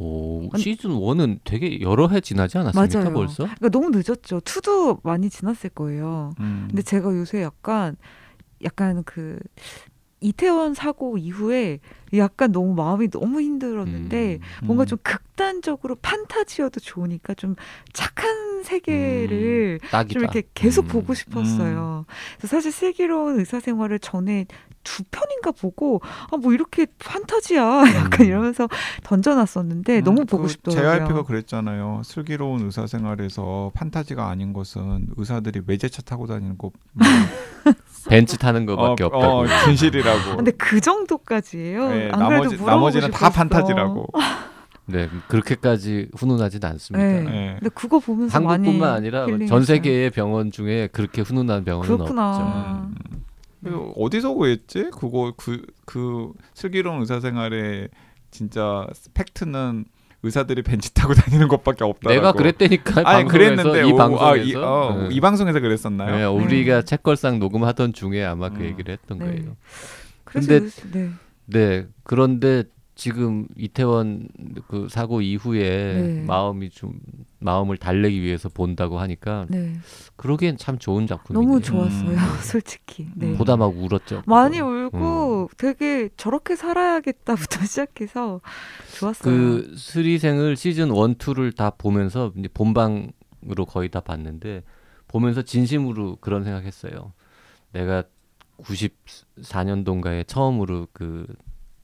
[0.00, 3.12] 오, 시즌 1은 되게 여러 해 지나지 않았습니까 맞아요.
[3.12, 3.44] 벌써?
[3.44, 4.40] 그러니까 너무 늦었죠.
[4.40, 6.32] 2도 많이 지났을 거예요.
[6.40, 6.66] 음.
[6.68, 7.96] 근데 제가 요새 약간
[8.64, 9.38] 약간 그
[10.20, 11.80] 이태원 사고 이후에
[12.18, 14.66] 약간 너무 마음이 너무 힘들었는데 음.
[14.66, 14.86] 뭔가 음.
[14.86, 17.54] 좀 극단적으로 판타지여도 좋으니까 좀
[17.92, 20.08] 착한 세계를 음.
[20.08, 20.88] 좀 이렇게 계속 음.
[20.88, 22.04] 보고 싶었어요.
[22.38, 24.46] 그래서 사실 슬기로운 의사 생활을 전에
[24.82, 27.60] 두 편인가 보고 아 뭐 이렇게 판타지야
[27.96, 28.26] 약간 음.
[28.26, 28.66] 이러면서
[29.04, 30.98] 던져놨었는데 음, 너무 보고 그 싶더라고요.
[31.06, 32.00] JYP가 그랬잖아요.
[32.04, 36.70] 슬기로운 의사 생활에서 판타지가 아닌 것은 의사들이 외제차 타고 다니는 거
[38.08, 39.24] 벤츠 타는 거밖에 어, 없다고.
[39.26, 40.36] 어, 진실이라고.
[40.36, 41.88] 근데 그 정도까지예요.
[41.90, 43.30] 네, 안 나머지 나머지는 다 싶었어.
[43.34, 44.06] 판타지라고.
[44.86, 47.04] 네, 그렇게까지 훈훈하진 않습니다.
[47.06, 47.20] 네.
[47.22, 47.56] 네.
[47.60, 49.26] 근데 그거 보면서 한국뿐만 아니라.
[49.48, 52.30] 전 세계의 병원 중에 그렇게 훈훈한 병원은 그렇구나.
[52.30, 52.90] 없죠.
[53.66, 53.92] 음.
[53.96, 54.88] 어디서 구했지?
[54.92, 57.88] 그거 그, 그 슬기로운 의사생활의
[58.30, 59.84] 진짜 팩트는
[60.22, 62.12] 의사들이 벤치 타고 다니는 것밖에 없다고.
[62.14, 65.14] 내가 그랬다니까 아니 그랬는데 이 오, 방송에서 아, 이, 어, 네.
[65.14, 66.16] 이 방송에서 그랬었나요?
[66.16, 68.64] 네, 우리가 책걸상 녹음하던 중에 아마 그 음.
[68.64, 69.24] 얘기를 했던 네.
[69.26, 69.56] 거예요.
[70.24, 71.10] 그래서 근데- 네.
[71.52, 72.64] 네, 그런데
[73.00, 74.28] 지금 이태원
[74.68, 76.24] 그 사고 이후에 네.
[76.26, 77.00] 마음이 좀
[77.38, 79.72] 마음을 달래기 위해서 본다고 하니까 네.
[80.16, 81.48] 그러기엔 참 좋은 작품이네요.
[81.48, 82.10] 너무 좋았어요.
[82.10, 82.16] 음.
[82.44, 83.08] 솔직히.
[83.14, 83.28] 네.
[83.28, 83.38] 음.
[83.38, 84.22] 보다 막 울었죠.
[84.26, 84.68] 많이 그거.
[84.68, 88.42] 울고 되게 저렇게 살아야겠다부터 시작해서
[88.98, 89.34] 좋았어요.
[89.34, 94.62] 그 스리생을 시즌 1, 2를 다 보면서 이제 본방으로 거의 다 봤는데
[95.08, 97.14] 보면서 진심으로 그런 생각했어요.
[97.72, 98.04] 내가
[98.62, 101.26] 94년도인가에 처음으로 그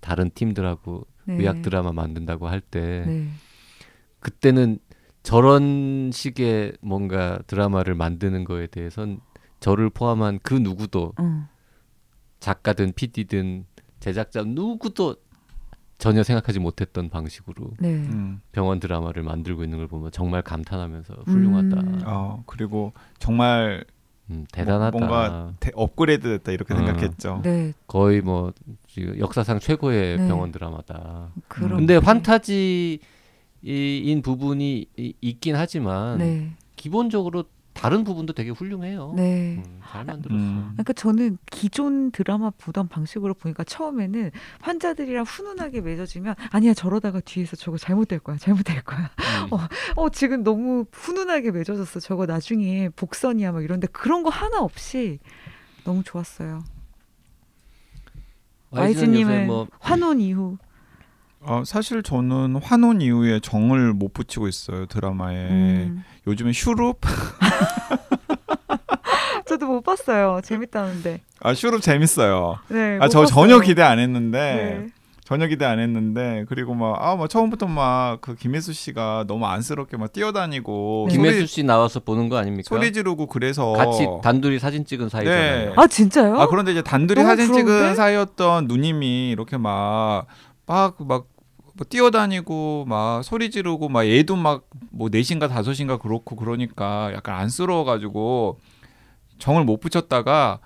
[0.00, 1.34] 다른 팀들하고 네.
[1.34, 3.28] 의학 드라마 만든다고 할때 네.
[4.20, 4.78] 그때는
[5.22, 9.20] 저런 식의 뭔가 드라마를 만드는 거에 대해선
[9.60, 11.48] 저를 포함한 그 누구도 어.
[12.40, 13.66] 작가든 PD든
[13.98, 15.16] 제작자 누구도
[15.98, 17.94] 전혀 생각하지 못했던 방식으로 네.
[17.94, 18.40] 음.
[18.52, 21.80] 병원 드라마를 만들고 있는 걸 보면 정말 감탄하면서 훌륭하다.
[21.80, 22.00] 음.
[22.04, 23.84] 어, 그리고 정말
[24.30, 24.98] 음, 대단하다.
[24.98, 26.76] 뭔가 대- 업그레이드 됐다 이렇게 어.
[26.78, 27.40] 생각했죠.
[27.44, 27.72] 네.
[27.86, 28.52] 거의 뭐
[28.88, 30.26] 지금 역사상 최고의 네.
[30.28, 31.28] 병원 드라마다.
[31.48, 31.76] 그런.
[31.78, 32.98] 근데 판타지인
[34.22, 36.50] 부분이 이- 있긴 하지만 네.
[36.76, 37.44] 기본적으로
[37.76, 39.12] 다른 부분도 되게 훌륭해요.
[39.16, 39.62] 네.
[39.64, 40.34] 음, 잘 만들었어.
[40.34, 40.70] 음.
[40.72, 47.76] 그러니까 저는 기존 드라마 보던 방식으로 보니까 처음에는 환자들이랑 훈훈하게 맺어지면 아니야 저러다가 뒤에서 저거
[47.76, 49.10] 잘못될 거야 잘못될 거야
[49.44, 49.52] 음.
[49.52, 49.58] 어,
[49.96, 55.18] 어 지금 너무 훈훈하게 맺어졌어 저거 나중에 복선이야 막 이런데 그런 거 하나 없이
[55.84, 56.64] 너무 좋았어요
[58.70, 60.56] 와이즈님은 뭐 환혼 이후
[61.40, 65.36] 어, 사실 저는 환혼 이후에 정을 못 붙이고 있어요 드라마에.
[65.36, 66.04] 음.
[66.26, 67.00] 요즘에 슈룹
[69.46, 72.58] 저도 못 봤어요 재밌다는데 아 슈룹 재밌어요.
[72.68, 73.26] 네, 아못저 봤어요.
[73.26, 74.86] 전혀 기대 안 했는데 네.
[75.24, 81.06] 전혀 기대 안 했는데 그리고 막아뭐 처음부터 막 그 김혜수 씨가 너무 안쓰럽게 막 뛰어다니고
[81.10, 81.16] 네.
[81.16, 82.66] 김혜수 씨 나와서 보는 거 아닙니까?
[82.68, 85.66] 소리 지르고 그래서 같이 단둘이 사진 찍은 사이잖아요.
[85.68, 85.72] 네.
[85.76, 86.40] 아 진짜요?
[86.40, 87.72] 아 그런데 이제 단둘이 사진 부러운데?
[87.72, 90.26] 찍은 사이였던 누님이 이렇게 막
[90.66, 91.36] 막 막
[91.76, 98.58] 뭐 뛰어다니고 막 소리 지르고 막 얘도 막뭐 넷인가 다섯인가 그렇고 그러니까 약간 안쓰러워가지고
[99.38, 100.60] 정을 못 붙였다가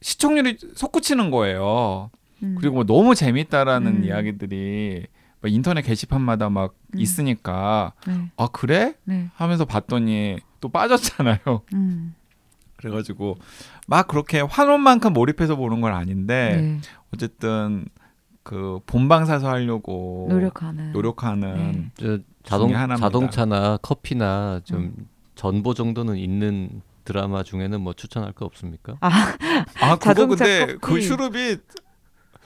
[0.00, 2.10] 시청률이 솟구치는 거예요.
[2.42, 2.56] 음.
[2.58, 4.04] 그리고 뭐 너무 재밌다라는 음.
[4.04, 5.06] 이야기들이
[5.40, 6.98] 막 인터넷 게시판마다 막 음.
[6.98, 11.38] 있으니까 네, 아 그래 네, 하면서 봤더니 또 빠졌잖아요.
[11.74, 12.14] 음,
[12.76, 13.38] 그래가지고
[13.86, 16.80] 막 그렇게 환혼만큼 몰입해서 보는 건 아닌데 네.
[17.14, 17.86] 어쨌든
[18.48, 22.06] 그 본방사수 하려고 노력하는 노력하는 네.
[22.06, 22.72] 저 자동.
[22.72, 25.08] 자동차나 커피나 좀 음.
[25.34, 28.96] 전보 정도는 있는 드라마 중에는 뭐 추천할 거 없습니까?
[29.00, 29.34] 아
[29.74, 30.94] 그거 자동차 근데 커피.
[30.94, 31.56] 그 슈룹이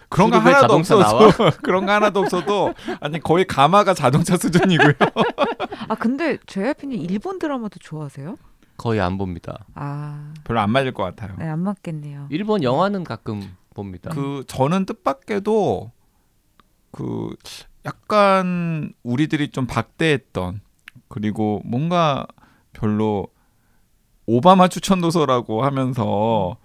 [0.09, 1.31] 그런 거 하나도 없어도
[1.62, 4.95] 그런 거 하나도 없어도 아니 거의 가마가 자동차 수준이고요.
[5.88, 8.37] 아 근데 JYP님 일본 드라마도 좋아하세요?
[8.77, 9.65] 거의 안 봅니다.
[9.77, 11.37] 아, 별로 안 맞을 것 같아요.
[11.38, 12.27] 네, 안 맞겠네요.
[12.31, 13.41] 일본 영화는 가끔
[13.75, 14.11] 봅니다.
[14.11, 15.93] 그 저는 뜻밖에도
[16.91, 17.35] 그
[17.85, 20.61] 약간 우리들이 좀 박대했던
[21.09, 22.27] 그리고 뭔가
[22.73, 23.29] 별로
[24.27, 26.57] 오바마 추천 도서라고 하면서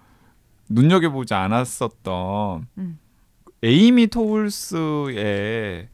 [0.68, 2.98] 눈여겨보지 않았었던 음.
[3.62, 5.88] 에이미 토울스의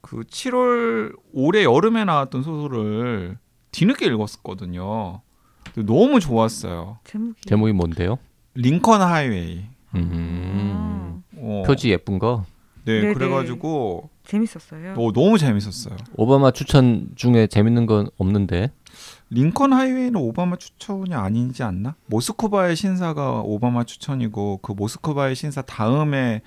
[0.00, 3.38] 그 7월 올해 여름에 나왔던 소설을
[3.70, 5.20] 뒤늦게 읽었었거든요.
[5.74, 6.98] 너무 좋았어요.
[7.04, 8.18] 제목이 제목이 뭔데요?
[8.54, 9.64] 링컨 하이웨이.
[9.94, 11.22] 음.
[11.36, 12.44] 어, 표지 예쁜 거.
[12.84, 13.14] 네, 네네.
[13.14, 14.94] 그래가지고 재밌었어요.
[14.96, 15.96] 오, 너무 재밌었어요.
[16.16, 18.72] 오바마 추천 중에 재밌는 건 없는데
[19.30, 21.94] 링컨 하이웨이는 오바마 추천이 아니지 않나?
[22.06, 26.42] 모스크바의 신사가 오바마 추천이고 그 모스크바의 신사 다음에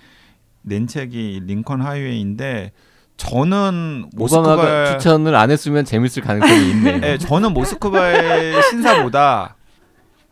[0.61, 2.71] 낸 책이 링컨 하이웨이인데
[3.17, 6.99] 저는 오바마가 모스크바 추천을 안 했으면 재밌을 가능성이 있네.
[6.99, 9.55] 네, 저는 모스크바의 신사보다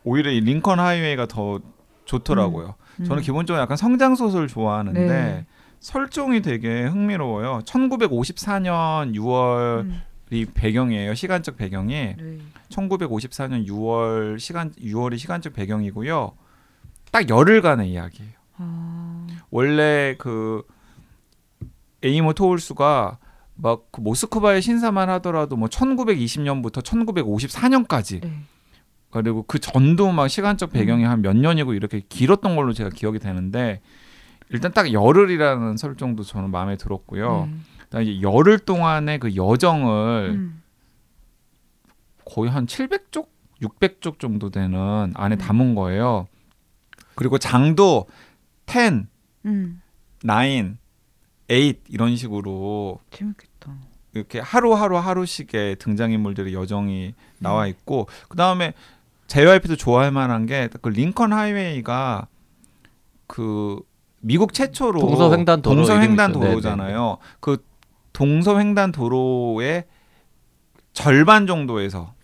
[0.04, 1.60] 오히려 이 링컨 하이웨이가 더
[2.04, 2.66] 좋더라고요.
[2.78, 2.83] 음.
[3.06, 5.46] 저는 기본적으로 약간 성장 소설 좋아하는데 네.
[5.80, 7.60] 설정이 되게 흥미로워요.
[7.64, 10.46] 1954년 6월이 음.
[10.54, 11.14] 배경이에요.
[11.14, 12.38] 시간적 배경이 네.
[12.68, 16.32] 1954년 6월 시간 6월이 시간적 배경이고요.
[17.10, 18.32] 딱 열흘간의 이야기예요.
[18.56, 20.62] 아, 원래 그
[22.02, 23.18] 에이모 토울수가
[23.56, 28.32] 막 그 모스크바의 신사만 하더라도 뭐 1920년부터 1954년까지 네.
[29.22, 33.80] 그리고 그 전도 막 시간적 배경이 한 몇 년이고 이렇게 길었던 걸로 제가 기억이 되는데
[34.50, 37.48] 일단 딱 열흘이라는 설정도 저는 마음에 들었고요.
[37.50, 37.56] 네.
[37.84, 40.62] 그다음에 이제 열흘 동안의 그 여정을 음.
[42.24, 43.28] 거의 한 700쪽,
[43.62, 45.38] 600쪽 정도 되는 안에 음.
[45.38, 46.26] 담은 거예요.
[47.14, 48.06] 그리고 장도
[48.66, 49.06] 10,
[49.46, 49.80] 음.
[50.22, 50.76] 9, 8
[51.88, 53.72] 이런 식으로 재밌겠다.
[54.14, 58.72] 이렇게 하루하루 하루씩의 등장인물들의 여정이 나와 있고 그 다음에
[59.26, 62.28] JYP도 좋아할 만한 게 그 링컨 하이웨이가
[63.26, 63.80] 그
[64.20, 66.50] 미국 최초로 동서횡단 도로 동서횡단 이름이 있죠.
[66.60, 67.18] 도로잖아요.
[67.40, 67.64] 그
[68.12, 69.84] 동서횡단 도로의
[70.92, 72.14] 절반 정도에서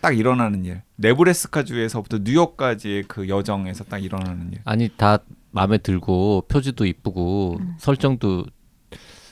[0.00, 0.82] 딱 일어나는 일.
[0.96, 4.60] 네브래스카 주에서부터 뉴욕까지의 그 여정에서 딱 일어나는 일.
[4.64, 5.18] 아니 다
[5.50, 7.74] 마음에 들고 표지도 이쁘고 음.
[7.78, 8.44] 설정도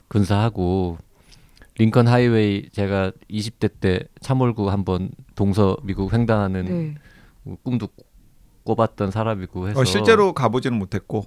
[0.09, 0.99] 근사하고
[1.79, 6.95] 링컨 하이웨이 제가 20대 때 참월구 한번 동서 미국 횡단하는 네.
[7.63, 7.89] 꿈도
[8.65, 11.27] 꿔봤던 사람이고 해서 어, 실제로 가보지는 못했고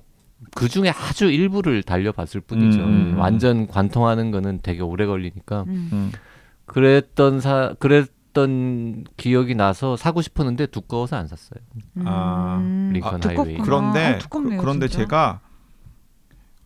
[0.56, 2.80] 그 중에 아주 일부를 달려봤을 뿐이죠.
[2.80, 3.20] 음, 음.
[3.20, 5.90] 완전 관통하는 거는 되게 오래 걸리니까 음.
[5.94, 6.12] 음.
[6.66, 11.60] 그랬던 사 그랬던 기억이 나서 사고 싶었는데 두꺼워서 안 샀어요.
[12.06, 12.92] 아, 음.
[12.94, 13.42] 링컨 두껍구나.
[13.44, 13.58] 하이웨이.
[13.64, 15.04] 그런데 아, 두껍네요, 그, 런데 진짜.
[15.04, 15.40] 제가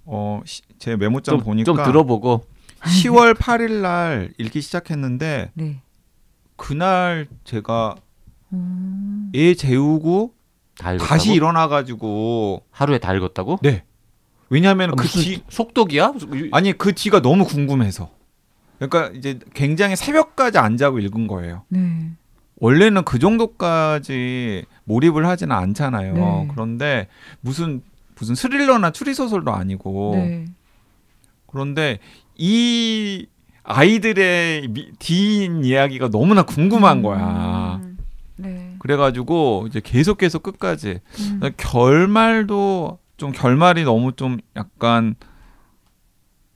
[0.06, 2.46] 어, 시, 제 메모장 좀, 보니까 좀 들어보고
[2.82, 5.82] 10월 8일 날 읽기 시작했는데 네.
[6.56, 7.96] 그날 제가
[8.54, 9.32] 음.
[9.36, 10.34] 애 재우고
[10.78, 10.98] 다?
[10.98, 13.60] 다시 일어나 가지고 하루에 다 읽었다고?
[13.62, 13.84] 네.
[14.50, 16.14] 왜냐하면 아, 그뒤 속독이야?
[16.52, 18.10] 아니 그 뒤가 너무 궁금해서.
[18.80, 21.64] 그러니까 이제 굉장히 새벽까지 안 자고 읽은 거예요.
[21.70, 22.12] 네.
[22.60, 26.14] 원래는 그 정도까지 몰입을 하지는 않잖아요.
[26.14, 26.48] 네.
[26.52, 27.08] 그런데
[27.42, 27.82] 무슨
[28.16, 30.46] 무슨 스릴러나 추리 소설도 아니고 네.
[31.48, 32.00] 그런데
[32.36, 33.28] 이
[33.64, 37.82] 아이들의 미, 뒷 이야기가 너무나 궁금한 거야.
[37.84, 37.97] 음.
[38.38, 38.76] 네.
[38.80, 41.52] 그래가지고 이제 계속 계속 끝까지 음.
[41.58, 45.16] 결말도 좀 결말이 너무 좀 약간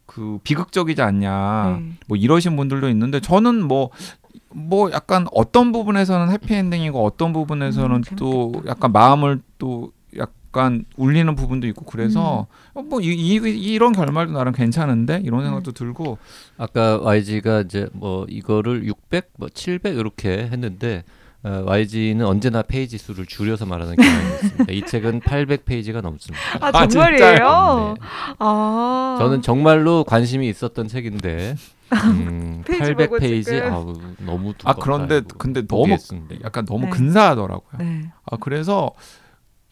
[0.06, 1.94] 그 비극적이지 않냐 네.
[2.08, 8.52] 뭐 이러신 분들도 있는데 저는 뭐뭐 약간 어떤 부분에서는 해피엔딩이고 어떤 부분에서는 음, 또.
[8.68, 12.90] 약간 마음을 또 약간 울리는 부분도 있고 그래서 음.
[12.90, 16.18] 뭐 이, 이, 이런 결말도 나름 괜찮은데 이런 생각도 들고
[16.58, 21.06] 아까 YG가 이제 뭐 이거를 600, 뭐 700 이렇게 했는데
[21.44, 24.72] 어, YG는 언제나 페이지 수를 줄여서 말하는 경향이 있습니다.
[24.74, 26.40] 이 책은 800페이지가 넘습니다.
[26.60, 27.96] 아 아, 정말이에요?
[28.00, 28.08] 네.
[28.40, 29.16] 아.
[29.20, 31.56] 저는 정말로 관심이 있었던 책인데
[31.94, 33.74] 음, 페이지 보고 800페이지 지금.
[33.74, 34.70] 아우 너무 두껍다.
[34.70, 35.36] 아 그런데 이거.
[35.38, 35.98] 근데 너무.
[36.44, 36.90] 약간 너무 네.
[36.92, 37.72] 근사하더라고요.
[37.80, 38.12] 네.
[38.30, 38.92] 아 그래서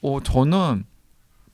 [0.01, 0.85] 어 저는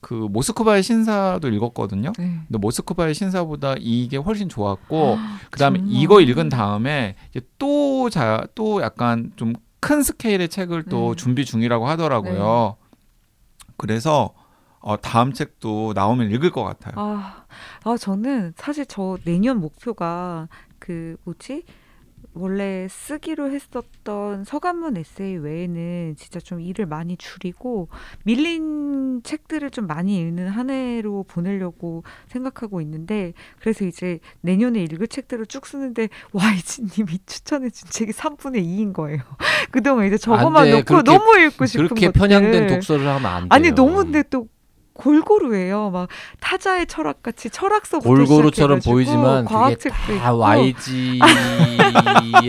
[0.00, 2.12] 그 모스크바의 신사도 읽었거든요.
[2.18, 2.38] 네.
[2.46, 5.18] 근데 모스크바의 신사보다 이게 훨씬 좋았고
[5.50, 5.94] 그다음에 정말.
[5.94, 7.16] 이거 읽은 다음에
[7.58, 9.52] 또 자 또 약간 좀
[9.86, 11.16] 큰 스케일의 책을 또 네.
[11.16, 12.76] 준비 중이라고 하더라고요.
[13.76, 14.34] 그래서
[14.80, 16.94] 어, 다음 책도 나오면 읽을 것 같아요.
[16.96, 17.44] 아,
[17.84, 20.48] 아 저는 사실 저 내년 목표가
[20.80, 21.64] 그 뭐지?
[22.38, 27.88] 원래 쓰기로 했었던 서간문 에세이 외에는 진짜 좀 일을 많이 줄이고
[28.24, 35.46] 밀린 책들을 좀 많이 읽는 한 해로 보내려고 생각하고 있는데 그래서 이제 내년에 읽을 책들을
[35.46, 39.20] 쭉 쓰는데 YG님이 추천해준 책이 3분의 2인 거예요.
[39.70, 40.70] 그동안 이제 저거만.
[40.70, 42.10] 놓고 그렇게- 너무 읽고 싶은 그렇게.
[42.10, 43.48] 편향된 독서를 하면 안 돼요.
[43.50, 44.48] 아니 너무 근데 또
[44.96, 45.90] 골고루 해요.
[45.92, 46.08] 막
[46.40, 51.20] 타자의 철학 같이 철학서부터 골고루처럼 보이지만 그게 과학책도 다 있고 YG의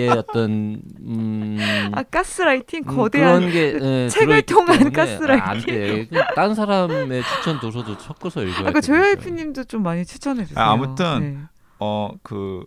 [0.17, 1.57] 어떤 음,
[1.93, 5.43] 아 가스라이팅 음, 거대한 그런 게 예, 책을 통한 때문에 가스라이팅.
[5.47, 6.05] 안 돼.
[6.07, 8.81] 그딴 사람의 추천 도서도 섞어서 읽어야 아까 돼.
[8.81, 10.63] 조여이프님도 좀 많이 추천해 주세요.
[10.63, 11.37] 아, 아무튼 네.
[11.79, 12.63] 어그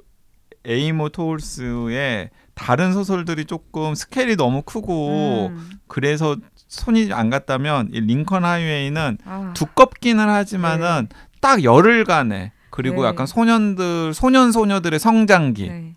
[0.67, 5.71] 에이모 토울스의 다른 소설들이 조금 스케일이 너무 크고 음.
[5.89, 6.37] 그래서
[6.71, 11.09] 손이 안 갔다면 이 링컨 하이웨이는 아, 두껍기는 하지만은
[11.41, 13.09] 딱 열흘간에 그리고 네.
[13.09, 15.97] 약간 소년들 소년 소녀들의 성장기 네.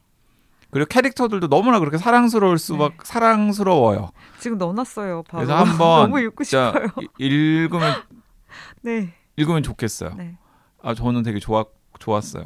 [0.72, 4.10] 그리고 캐릭터들도 너무나 그렇게 사랑스러울 수밖 사랑스러워요.
[4.40, 5.22] 지금 넣어놨어요.
[5.30, 5.46] 바로.
[5.46, 6.88] 그래서 한번 너무 읽고 싶어요.
[7.20, 7.94] 이- 읽으면
[8.82, 9.14] 네.
[9.36, 10.16] 읽으면 좋겠어요.
[10.16, 10.36] 네.
[10.82, 11.68] 아 저는 되게 좋았
[12.00, 12.46] 좋았어요.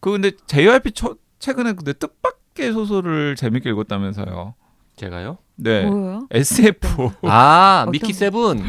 [0.00, 4.54] 그 근데 JYP 처, 최근에 근데 뜻밖의 소설을 재밌게 읽었다면서요.
[4.98, 5.38] 제가요?
[5.56, 5.82] 네.
[5.84, 6.26] 뭐요?
[6.30, 7.10] SF.
[7.22, 8.12] 아 미키 거?
[8.12, 8.62] 세븐.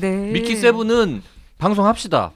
[0.00, 0.30] 네.
[0.32, 1.22] 미키 세븐은
[1.58, 2.32] 방송합시다.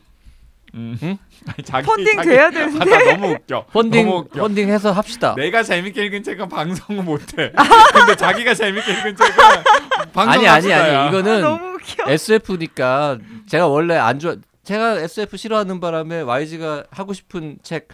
[0.74, 0.98] 음.
[1.02, 1.18] 응?
[1.46, 2.84] 아니, 자기, 펀딩 자기- 돼야 아, 되는데.
[2.84, 3.66] 나 너무 웃겨.
[3.72, 4.40] 펀딩 너무 웃겨.
[4.42, 5.34] 펀딩 해서 합시다.
[5.34, 7.52] 내가 재밌게 읽은 책은 방송을 못해.
[7.94, 9.34] 근데 자기가 재밌게 읽은 책은
[10.12, 12.11] 방송 아니 아니 아니 이거는 너무 웃겨.
[12.11, 17.88] SF니까 제가 원래 안 좋아 제가 SF 싫어하는 바람에 YG가 하고 싶은 책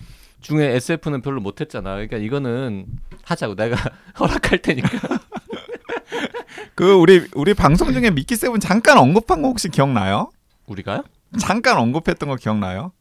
[0.45, 1.95] 중에 SF는 별로 못했잖아.
[1.95, 2.87] 그러니까 이거는
[3.23, 3.77] 하자고 내가
[4.21, 4.89] 허락할 테니까.
[6.77, 10.31] 그 우리 우리 방송 중에 미키 세븐 잠깐 언급한 거 혹시 기억나요?
[10.67, 11.03] 우리가요?
[11.41, 12.93] 잠깐 언급했던 거 기억나요?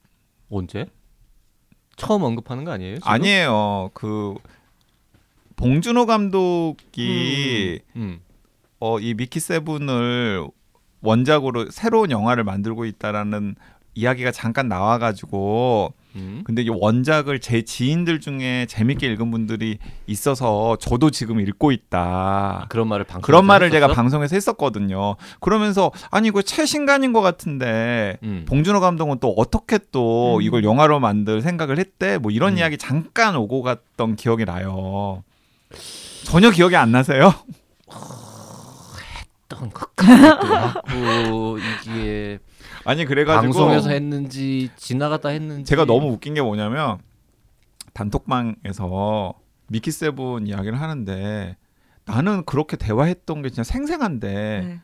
[0.49, 0.85] 언제?
[1.97, 2.95] 처음 언급하는 거 아니에요?
[2.95, 3.11] 지금?
[3.11, 3.91] 아니에요.
[3.93, 4.35] 그
[5.57, 8.21] 봉준호 감독이 음.
[8.79, 10.47] 어, 이 미키 세븐을
[11.01, 13.55] 원작으로 새로운 영화를 만들고 있다라는
[13.95, 16.43] 이야기가 잠깐 나와가지고 음.
[16.45, 22.67] 근데 이 원작을 제 지인들 중에 재밌게 읽은 분들이 있어서 저도 지금 읽고 있다.
[22.69, 25.15] 그런 말을 방송 그런 말을 제가 방송에서 했었거든요.
[25.39, 28.45] 그러면서 아니 이거 최신간인 것 같은데 음.
[28.47, 30.41] 봉준호 감독은 또 어떻게 또 음.
[30.41, 32.17] 이걸 영화로 만들 생각을 했대?
[32.17, 32.57] 뭐 이런 음.
[32.59, 35.23] 이야기 잠깐 오고 갔던 기억이 나요.
[36.25, 37.33] 전혀 기억이 안 나세요?
[39.53, 42.39] 했던 것 같기도 하고 이게
[42.85, 46.97] 아니 그래가지고 방송에서 했는지 지나가다 했는지 제가 너무 웃긴 게 뭐냐면
[47.93, 49.33] 단톡방에서
[49.67, 51.55] 미키 세븐 이야기를 하는데
[52.05, 54.27] 나는 그렇게 대화했던 게 진짜 생생한데
[54.65, 54.79] 네.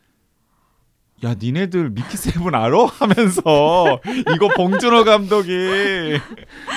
[1.25, 2.85] 야 니네들 미키 세븐 알아?
[2.99, 3.99] 하면서
[4.33, 6.17] 이거 봉준호 감독이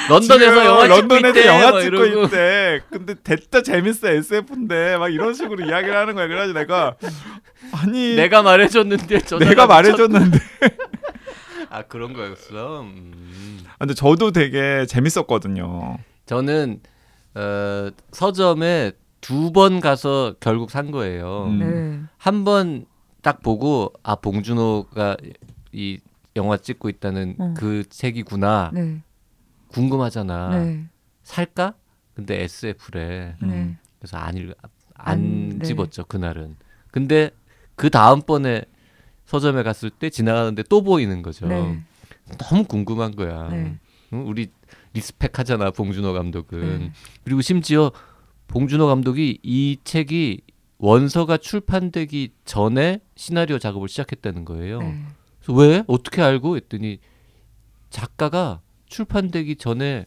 [0.08, 2.04] 런던에서 영화 런던에서 찍고 있대 영화 막 찍고.
[2.24, 2.80] 있대.
[2.90, 6.26] 근데 됐다 재밌어 SF인데 막 이런 식으로 이야기를 하는 거야.
[6.26, 6.96] 그래가지고 내가
[7.70, 10.38] 아니 내가 말해줬는데 내가 말해줬는데
[11.72, 12.82] 아 그런 거였어.
[12.82, 13.60] 음.
[13.78, 15.96] 근데 저도 되게 재밌었거든요.
[16.26, 16.80] 저는
[17.34, 21.46] 어, 서점에 두 번 가서 결국 산 거예요.
[21.46, 21.58] 음.
[21.58, 22.08] 네.
[22.18, 22.84] 한번
[23.22, 25.16] 딱 보고 아 봉준호가
[25.72, 25.98] 이
[26.36, 27.54] 영화 찍고 있다는 어.
[27.56, 29.02] 그 책이구나 네.
[29.68, 30.48] 궁금하잖아.
[30.58, 30.84] 네.
[31.22, 31.74] 살까?
[32.14, 33.36] 근데 SF래.
[33.42, 33.48] 음.
[33.48, 33.76] 네.
[33.98, 35.64] 그래서 안 읽, 안 안, 네.
[35.66, 36.56] 집었죠 그날은.
[36.90, 37.30] 근데
[37.76, 38.62] 그 다음 번에
[39.32, 41.46] 서점에 갔을 때 지나가는데 또 보이는 거죠.
[41.46, 41.82] 네.
[42.36, 43.48] 너무 궁금한 거야.
[43.48, 43.78] 네.
[44.12, 44.28] 응?
[44.28, 44.50] 우리
[44.92, 46.78] 리스펙하잖아 봉준호 감독은.
[46.78, 46.92] 네.
[47.24, 47.92] 그리고 심지어
[48.48, 50.42] 봉준호 감독이 이 책이
[50.76, 54.80] 원서가 출판되기 전에 시나리오 작업을 시작했다는 거예요.
[54.80, 55.02] 네.
[55.40, 56.98] 그래서 왜 어떻게 알고 했더니
[57.88, 60.04] 작가가 출판되기 전에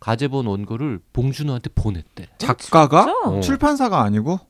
[0.00, 2.26] 가제본 원고를 봉준호한테 보냈대.
[2.38, 3.28] 작가가 진짜?
[3.28, 3.40] 어.
[3.40, 4.40] 출판사가 아니고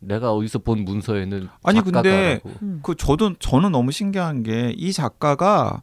[0.00, 2.40] 내가 어디서 본 문서에는 아니, 근데.
[2.62, 2.80] 음.
[2.82, 5.82] 그 저도 저는 너무 신기한 게 이 작가가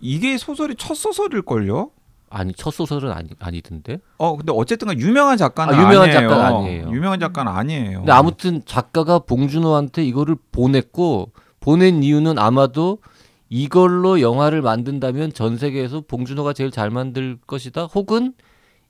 [0.00, 1.90] 이게 소설이 첫 소설일 걸요.
[2.28, 3.98] 아니 첫 소설은 아니 아니던데.
[4.16, 6.28] 어 근데 어쨌든간 유명한 작가는 아, 유명한 아니에요.
[6.28, 6.90] 작가는 아니에요.
[6.90, 7.98] 유명한 작가는 아니에요.
[7.98, 12.98] 근데 아무튼 작가가 봉준호한테 이거를 보냈고 보낸 이유는 아마도
[13.50, 17.84] 이걸로 영화를 만든다면 전 세계에서 봉준호가 제일 잘 만들 것이다.
[17.84, 18.32] 혹은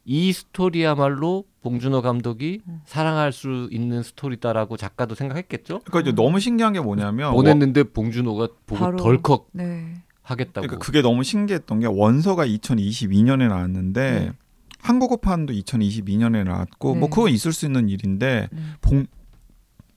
[0.04, 5.80] 이 스토리야말로 봉준호 감독이 사랑할 수 있는 스토리다라고 작가도 생각했겠죠.
[5.84, 8.96] 그러니까 이제 너무 신기한 게 뭐냐면 보냈는데 봉준호가 보고 바로.
[8.96, 10.02] 덜컥 네.
[10.22, 10.66] 하겠다고.
[10.66, 14.32] 그러니까 그게 너무 신기했던 게 원서가 2022년에 나왔는데 네.
[14.80, 17.00] 한국어판도 2022년에 나왔고 네.
[17.00, 18.62] 뭐 그건 있을 수 있는 일인데 네.
[18.80, 19.06] 봉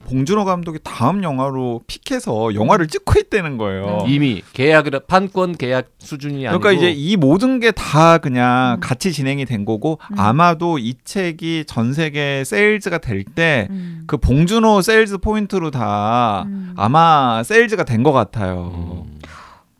[0.06, 4.04] 봉준호 감독이 다음 영화로 픽해서 영화를 찍고 있다는 거예요.
[4.06, 4.14] 네.
[4.14, 8.80] 이미 계약을 판권 계약 수준이 아니고 그러니까 이제 이 모든 게 다 그냥 음.
[8.80, 10.18] 같이 진행이 된 거고 음.
[10.18, 14.06] 아마도 이 책이 전 세계 세일즈가 될 때 그 음.
[14.20, 16.72] 봉준호 세일즈 포인트로 다 음.
[16.76, 19.06] 아마 세일즈가 된 것 같아요.
[19.08, 19.20] 음.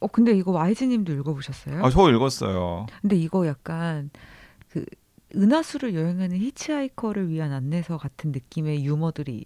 [0.00, 1.84] 어 근데 이거 YG님도 읽어보셨어요?
[1.84, 2.86] 아, 저 읽었어요.
[3.00, 4.10] 근데 이거 약간
[4.68, 4.84] 그
[5.34, 9.44] 은하수를 여행하는 히치하이커를 위한 안내서 같은 느낌의 유머들이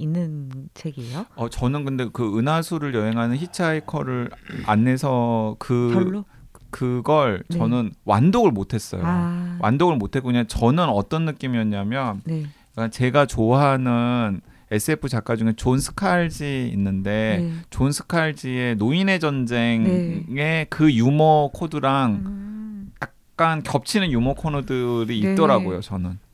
[0.00, 1.26] 있는 책이에요?
[1.36, 4.30] 어, 저는 근데 그 은하수를 여행하는 히치하이커를
[4.66, 6.24] 안내서 그 별로?
[6.70, 7.58] 그걸 네.
[7.58, 9.02] 저는 완독을 못했어요.
[9.04, 12.46] 아, 완독을 못했고 그냥 저는 어떤 느낌이었냐면 네.
[12.72, 14.40] 그러니까 제가 좋아하는
[14.70, 17.52] SF 작가 중에 존 스칼지 있는데 네.
[17.70, 25.32] 존 스칼지의 노인의 전쟁의 그 유머 코드랑 음, 약간 겹치는 유머 코드들이 네.
[25.32, 25.80] 있더라고요.
[25.80, 26.29] 저는 뭐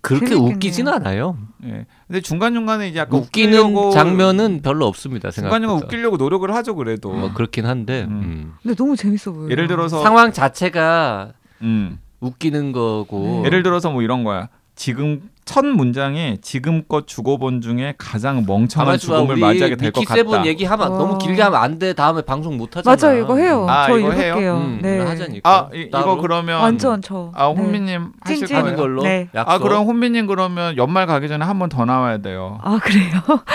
[0.00, 0.54] 그렇게 재밌겠네요.
[0.56, 1.38] 웃기지는 않아요.
[1.64, 1.86] 예.
[2.06, 5.30] 근데 중간 중간에 이제 약간 웃기는 웃기려고 장면은 별로 없습니다.
[5.30, 5.62] 중간.
[5.62, 7.12] 중간 웃기려고 노력을 하죠 그래도.
[7.12, 8.10] 뭐 그렇긴 한데 음.
[8.10, 8.54] 음.
[8.62, 9.50] 근데 너무 재밌어 보여요.
[9.50, 11.98] 예를 들어서 상황 자체가 음.
[12.20, 14.48] 웃기는 거고 예를 들어서 뭐 이런 거야.
[14.74, 18.98] 지금 첫 문장에 지금껏 죽어본 중에 가장 멍청한.
[18.98, 20.44] 죽음을 맞이하게 될것 미키 Seven 같다.
[20.46, 20.98] 얘기하면 어.
[20.98, 21.94] 너무 길게 하면 안 돼.
[21.94, 22.94] 다음에 방송 못 하잖아.
[22.94, 23.66] 맞아요, 이거 해요.
[23.66, 24.58] 아, 저 이거 해요?
[24.58, 24.98] 음, 네.
[25.00, 25.48] 하자니까.
[25.50, 27.32] 아 이, 이거 그러면 완전 저.
[27.34, 27.54] 아 네.
[27.62, 28.56] 혼미님 하실 찐찐.
[28.56, 28.76] 하는 거예요?
[28.76, 29.28] 걸로 네.
[29.34, 29.50] 약속.
[29.50, 32.58] 아 그럼 혼미님 그러면 연말 가기 전에 한 번 더 나와야 돼요.
[32.62, 33.10] 아 그래요?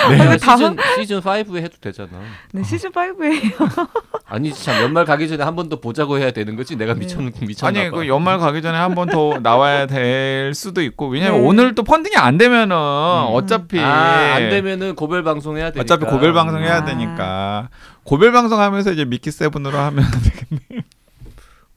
[0.10, 0.22] 네.
[0.34, 2.10] 아, 다음- 시즌 시즌 5에 해도 되잖아.
[2.54, 3.88] 네 시즌 5에요.
[4.28, 6.76] 아니 참 연말 가기 전에 한 번 더 보자고 해야 되는 거지.
[6.76, 7.98] 내가 미쳤 미쳤나 아니 봐.
[7.98, 11.48] 그 연말 가기 전에 한 번 더 나와야 될 수도 있고 왜냐면 네.
[11.48, 15.82] 오늘 또 펀딩이 안 되면은 어차피 아, 안 되면은 고별 방송 해야 되니까.
[15.82, 16.86] 어차피 고별 방송 해야 아.
[16.86, 17.70] 되니까
[18.04, 20.84] 고별 방송 하면서 이제 미키 Seven으로 하면 되겠네.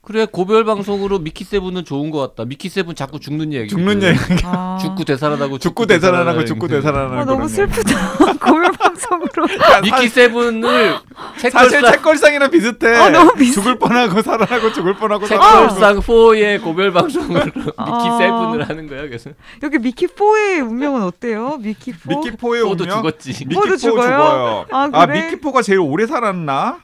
[0.07, 2.45] 그래 고별 방송으로 미키 Seven은 좋은 것 같다.
[2.45, 3.67] 미키 Seven 자꾸 죽는 얘기.
[3.67, 4.17] 죽는 얘기.
[4.45, 4.77] 아.
[4.81, 7.19] 죽고 되살아나고 죽고 되살아나고 죽고 되살아나고.
[7.19, 7.49] 아, 너무.
[7.49, 8.13] 슬프다.
[8.39, 9.47] 고별 방송으로.
[9.69, 10.95] 야, 미키 Seven을
[11.35, 12.95] 사실 책걸상 책걸상이랑 비슷해.
[12.95, 13.51] 아, 너무 비슷해.
[13.55, 15.73] 죽을 뻔하고 살아나고 죽을 뻔하고 살아나고.
[15.73, 18.17] 책걸상 4의 고별 방송으로 미키 아.
[18.17, 19.01] Seven을 하는 거야.
[19.01, 19.31] 그래서
[19.61, 21.57] 여기 미키 4의 운명은 어때요?
[21.57, 21.97] 미키 4?
[22.07, 22.99] 미키 Four의 Four도 운명.
[22.99, 23.31] 죽었지.
[23.45, 24.07] 미키 Four도 Four 죽어요?
[24.07, 24.65] 죽어요.
[24.71, 25.25] 아, 아 그래?
[25.25, 26.79] 미키 포가 제일 오래 살았나?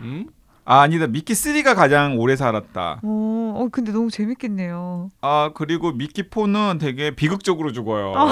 [0.00, 0.24] 음?
[0.66, 3.00] 아 아니다 미키 3가 가장 오래 살았다.
[3.02, 5.10] 어, 어, 근데 너무 재밌겠네요.
[5.20, 8.12] 아 그리고 미키 포는 되게 비극적으로 죽어요.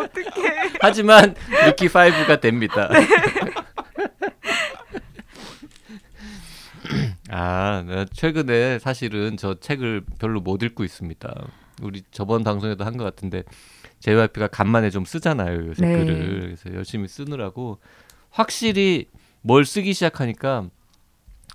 [0.00, 0.72] 어떡해.
[0.80, 1.34] 하지만
[1.66, 2.88] 미키 5가 됩니다.
[2.88, 3.06] 네.
[7.30, 11.34] 아, 나 최근에 사실은 저 책을 별로 못 읽고 있습니다.
[11.82, 13.42] 우리 저번 방송에도 한 것 같은데
[14.00, 16.04] JYP가 간만에 좀 쓰잖아요 요새 네.
[16.04, 17.78] 글을 그래서 열심히 쓰느라고
[18.30, 19.06] 확실히
[19.42, 20.66] 뭘 쓰기 시작하니까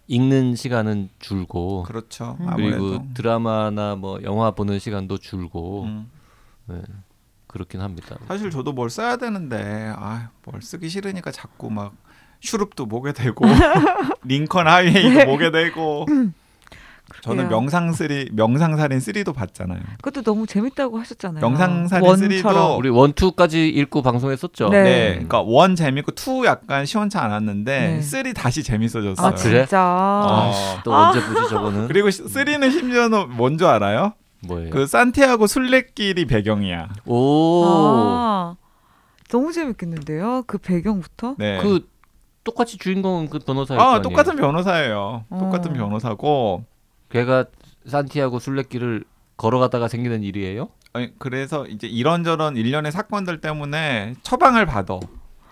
[0.07, 2.37] 읽는 시간은 줄고 그렇죠.
[2.39, 2.47] 음.
[2.49, 2.83] 아무래도.
[2.89, 6.09] 그리고 드라마나 뭐 영화 보는 시간도 줄고 음.
[6.67, 6.81] 네,
[7.47, 8.17] 그렇긴 합니다.
[8.27, 11.93] 사실 저도 뭘 써야 되는데 아 뭘 쓰기 싫으니까 자꾸 막
[12.39, 13.43] 슈룹도 보게 되고
[14.23, 16.05] 링컨 하이웨이도 보게 되고
[17.21, 17.49] 저는.
[17.49, 19.79] 명상쓰리 명상살인 3도 봤잖아요.
[20.01, 21.41] 그것도 너무 재밌다고 하셨잖아요.
[21.41, 22.29] 명상살인 one처럼.
[22.29, 24.69] three도 우리 one two까지 읽고 방송했었죠.
[24.69, 24.83] 네.
[24.83, 25.09] 네.
[25.13, 28.01] 그러니까 one 재밌고 two 약간 시원치 않았는데 네.
[28.01, 29.25] three 다시 재밌어졌어요.
[29.25, 29.61] 아, 그래?
[29.63, 29.81] 진짜.
[29.81, 30.51] 어.
[30.83, 31.09] 또 아.
[31.09, 31.87] 언제 보지 저거는?
[31.87, 34.13] 그리고 시- three는 심지어는 뭔 줄 알아요?
[34.47, 34.69] 뭐예요?
[34.69, 36.89] 그 산티아고 순례길이 배경이야.
[37.05, 38.55] 오, 아,
[39.29, 40.43] 너무 재밌겠는데요?
[40.45, 41.35] 그 배경부터?
[41.39, 41.59] 네.
[41.61, 41.87] 그
[42.43, 44.01] 똑같이 주인공은 그 변호사일 거 아?
[44.01, 45.25] 똑같은 변호사예요.
[45.29, 45.73] 똑같은 어.
[45.73, 46.63] 변호사고
[47.09, 47.45] 걔가
[47.85, 49.03] 산티아고 순례길을
[49.37, 50.69] 걸어가다가 생기는 일이에요?
[50.93, 54.99] 아니, 그래서 이제 이런저런 일련의 사건들 때문에 처방을 받아.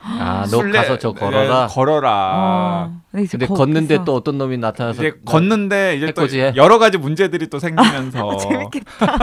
[0.08, 1.68] 아, 너 가서 저 걸어라.
[1.68, 2.12] 네, 걸어라.
[2.12, 6.54] 아, 근데, 이제 근데 거- 걷는데 또 어떤 놈이 나타나서 이제 걷는데 이제 또 해코지해?
[6.56, 9.18] 여러 가지 문제들이 또 생기면서 재밌겠다.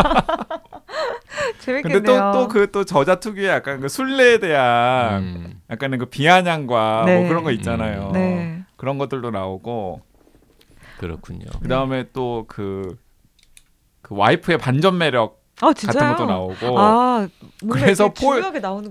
[1.61, 1.83] 재밌겠네요.
[2.03, 7.19] 근데 또 또 그또 저자 특유의 약간 그 순례에 대한 음, 약간의 그 비아냥과 네.
[7.21, 8.11] 뭐 그런 거 있잖아요.
[8.13, 8.63] 네.
[8.77, 10.01] 그런 것들도 나오고
[10.99, 11.47] 그렇군요.
[11.63, 12.97] 그다음에 또 그
[14.03, 15.69] 그 와이프의 반전 매력 아?
[15.69, 17.29] 같은 것도 나오고 아,
[17.71, 18.35] 그래서 포-.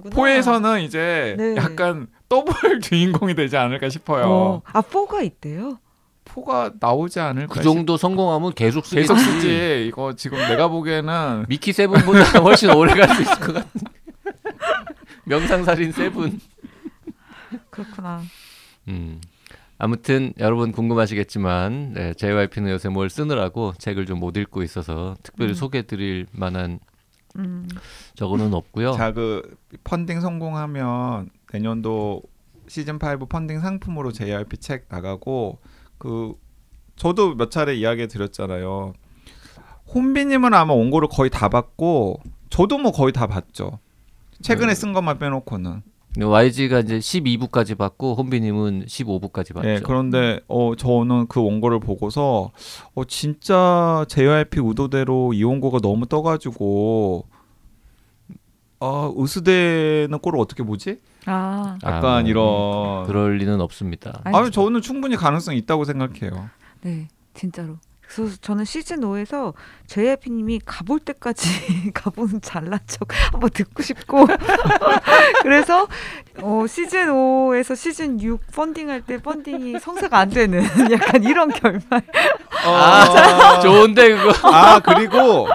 [0.10, 1.56] 포에서는 이제 네.
[1.58, 4.24] 약간 더블 주인공이 되지 않을까 싶어요.
[4.30, 5.80] 어, 아, four가 있대요?
[6.24, 9.08] four가 나오지 않을까 그 정도 성공하면 계속 싶- 쓰겠지.
[9.14, 9.86] 계속 쓰지.
[9.90, 13.92] 이거 지금 내가 보기에는 미키 Seven보다 훨씬 오래 갈 수 있을 것 같은데.
[15.26, 16.40] 명상살인 seven.
[17.70, 18.22] 그렇구나.
[18.88, 19.20] 음.
[19.84, 25.56] 아무튼 여러분 궁금하시겠지만 네, JYP는 요새 뭘 쓰느라고 책을 좀 못 읽고 있어서 특별히 음.
[25.56, 26.80] 소개드릴 만한
[27.38, 27.68] 음.
[28.14, 28.92] 저거는 없고요.
[28.92, 32.22] 자 그 펀딩 성공하면 내년도
[32.68, 35.58] 시즌 5 펀딩 상품으로 JRP 책 나가고
[35.98, 36.36] 그
[36.96, 38.94] 저도 몇 차례 이야기 드렸잖아요.
[39.96, 42.22] 혼비님은 아마 원고를 거의 다 봤고
[42.52, 43.80] 저도 뭐 거의 다 봤죠.
[44.44, 44.76] 최근에 네.
[44.76, 45.82] 쓴 것만 빼놓고는.
[46.20, 49.70] YG가 이제 12부까지 봤고 혼비님은 15부까지 봤죠.
[49.70, 52.52] 예, 그런데 어 저는 그 원고를 보고서
[52.94, 57.26] 어 진짜 JYP 의도대로 이 원고가 너무 떠가지고
[58.82, 61.00] 아 의수대는 꼴을 어떻게 보지?
[61.26, 63.06] 아, 약간 아, 이런.
[63.06, 64.22] 그럴 리는 없습니다.
[64.24, 66.50] 아니, 아니 저는 충분히 가능성 이 있다고 생각해요.
[66.82, 67.78] 네, 진짜로.
[68.14, 69.54] 그래서 저는 시즌 5에서
[69.88, 74.28] JYP님이 가볼 때까지 가보는 잘난 척 한번 듣고 싶고
[75.44, 75.88] 그래서
[76.42, 82.02] 어, 시즌 5에서 시즌 6 펀딩할 때 펀딩이 성사가 안 되는 약간 이런 결말.
[82.66, 84.50] 아, 좋은데 그거.
[84.50, 85.48] 아 그리고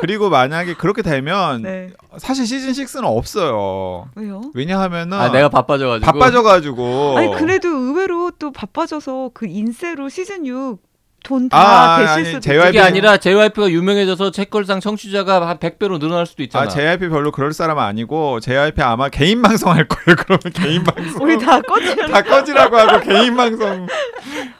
[0.00, 1.90] 그리고 만약에 그렇게 되면 네.
[2.18, 4.08] 사실 시즌 6는 없어요.
[4.14, 4.42] 왜요?
[4.54, 6.06] 왜냐하면은 아 내가 바빠져가지고.
[6.06, 10.87] 바빠져가지고 아니 그래도 의외로 또 바빠져서 그 인세로 시즌 6
[11.24, 16.26] 돈다 아, 되실 아니, 수도 JYP 그게 아니라 JYP가 유명해져서 책걸상 청취자가 한 100배로 늘어날
[16.26, 16.64] 수도 있잖아.
[16.64, 20.16] 아 JYP 별로 그럴 사람 아니고 JYP 아마 개인 방송 할 거예요.
[20.18, 23.86] 그러면 개인 방송 우리 다 꺼지면 다 꺼지라고 하고 개인 방송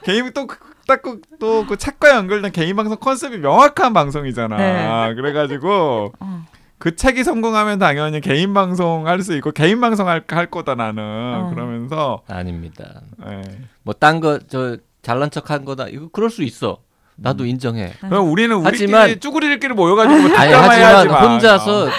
[0.03, 0.47] 개인 또
[0.87, 4.57] 딱또그 책과 연결된 개인 방송 컨셉이 명확한 방송이잖아.
[4.57, 5.15] 네.
[5.15, 6.45] 그래가지고 어.
[6.77, 11.03] 그 책이 성공하면 당연히 개인 방송 할 수 있고 개인 방송 할, 할 거다 나는
[11.03, 11.51] 어.
[11.53, 13.01] 그러면서 아닙니다.
[13.27, 13.41] 예.
[13.83, 15.87] 뭐딴 거 저 잘난 척한 거다.
[15.87, 16.81] 이거 그럴 수 있어.
[17.15, 17.93] 나도 인정해.
[17.99, 20.95] 그럼 우리는 우리끼리 하지만- 쭈구리들끼리 모여가지고 뭐 아니 뒷담화해야지만.
[20.97, 21.89] 하지만 혼자서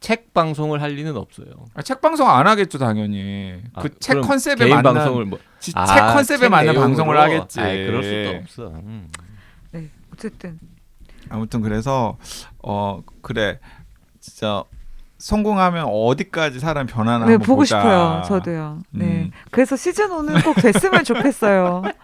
[0.00, 1.46] 책 방송을 할 리는 없어요.
[1.74, 5.38] 아, 책 방송 안 하겠죠 당연히 아, 그 책 그럼 컨셉에 개인 맞는 방송을 뭐
[5.60, 6.80] 지- 아, 책 컨셉에 책 맞는 내용으로?
[6.88, 7.60] 방송을 하겠지.
[7.60, 8.74] 아이, 그럴 수도 없어.
[8.80, 9.08] 음.
[9.70, 10.58] 네 어쨌든
[11.30, 12.16] 아무튼 그래서
[12.62, 13.58] 어 그래
[14.20, 14.64] 진짜
[15.18, 17.78] 성공하면 어디까지 사람 변하나 네 보고 보자.
[17.80, 19.30] 싶어요 저도요 네 음.
[19.50, 21.82] 그래서 시즌 5는 꼭 됐으면 좋겠어요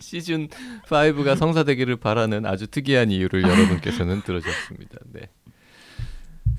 [0.00, 0.48] 시즌
[0.88, 4.98] 5가 성사되기를 바라는 아주 특이한 이유를 여러분께서는 들으셨습니다.
[5.12, 5.28] 네.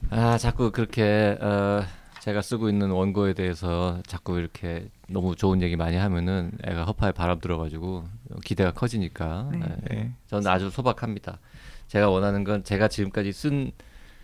[0.10, 1.84] 아 자꾸 그렇게 어,
[2.20, 7.39] 제가 쓰고 있는 원고에 대해서 자꾸 이렇게 너무 좋은 얘기 많이 하면은 애가 허파에 바람
[7.39, 8.06] 들어가지고
[8.44, 9.60] 기대가 커지니까 네.
[9.60, 9.76] 네.
[9.89, 10.12] 네.
[10.28, 11.39] 저는 아주 소박합니다.
[11.88, 13.72] 제가 원하는 건 제가 지금까지 쓴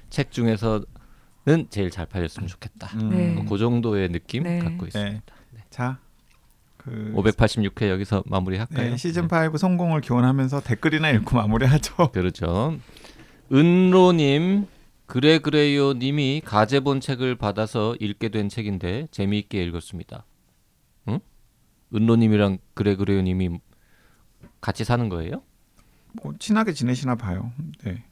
[0.10, 0.86] 책 중에서는
[1.70, 2.88] 제일 잘 팔렸으면 좋겠다.
[2.96, 3.10] 음.
[3.10, 3.46] 네.
[3.48, 4.60] 그 정도의 느낌 네.
[4.60, 5.22] 갖고 있습니다.
[5.52, 5.64] 네.
[5.70, 6.00] 자.
[6.78, 8.92] 그 586회 여기서 마무리할까요?
[8.92, 12.12] 네, 시즌 5 성공을 기원하면서 댓글이나 읽고 마무리하죠.
[12.14, 12.78] 그렇죠.
[13.52, 14.66] 은로님
[15.06, 20.24] 그래 그래요님이 가제본 책을 받아서 읽게 된 책인데 재미있게 읽었습니다.
[21.10, 21.20] 응?
[21.94, 23.60] 은로님이랑 그래 그래요님이
[24.62, 25.42] 같이 사는 거예요?
[26.22, 27.52] 뭐 친하게 지내시나 봐요.
[27.84, 28.04] 네.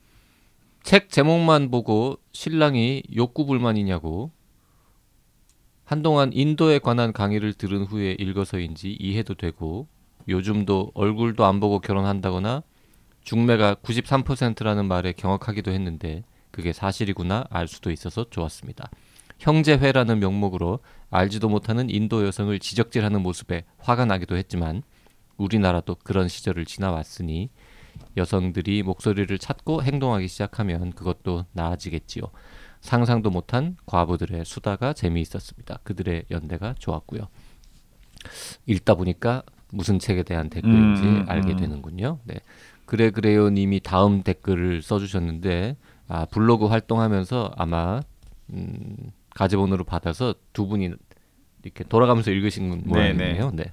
[0.88, 4.32] 책 제목만 보고 신랑이 욕구 불만이냐고
[5.84, 9.90] 한동안 인도에 관한 강의를 들은 후에 읽어서인지 이해도 되고
[10.30, 12.64] 요즘도 얼굴도 안 보고 결혼한다거나
[13.20, 18.90] 중매가 93%라는 말에 경악하기도 했는데 그게 사실이구나 알 수도 있어서 좋았습니다.
[19.40, 20.80] 형제회라는 명목으로
[21.10, 24.84] 알지도 못하는 인도 여성을 지적질하는 모습에 화가 나기도 했지만
[25.36, 27.50] 우리나라도 그런 시절을 지나왔으니
[28.18, 32.24] 여성들이 목소리를 찾고 행동하기 시작하면 그것도 나아지겠지요.
[32.82, 35.80] 상상도 못한 과부들의 수다가 재미있었습니다.
[35.84, 37.28] 그들의 연대가 좋았고요.
[38.66, 41.58] 읽다 보니까 무슨 책에 대한 댓글인지 음, 음, 알게 음.
[41.58, 42.20] 되는군요.
[42.24, 42.36] 네.
[42.86, 45.76] 그래 그래요 님이 다음 댓글을 써주셨는데
[46.08, 48.02] 아, 블로그 활동하면서 아마
[48.52, 50.92] 음, 가제본으로 받아서 두 분이
[51.64, 53.52] 이렇게 돌아가면서 읽으신 모양이네요.
[53.54, 53.72] 네.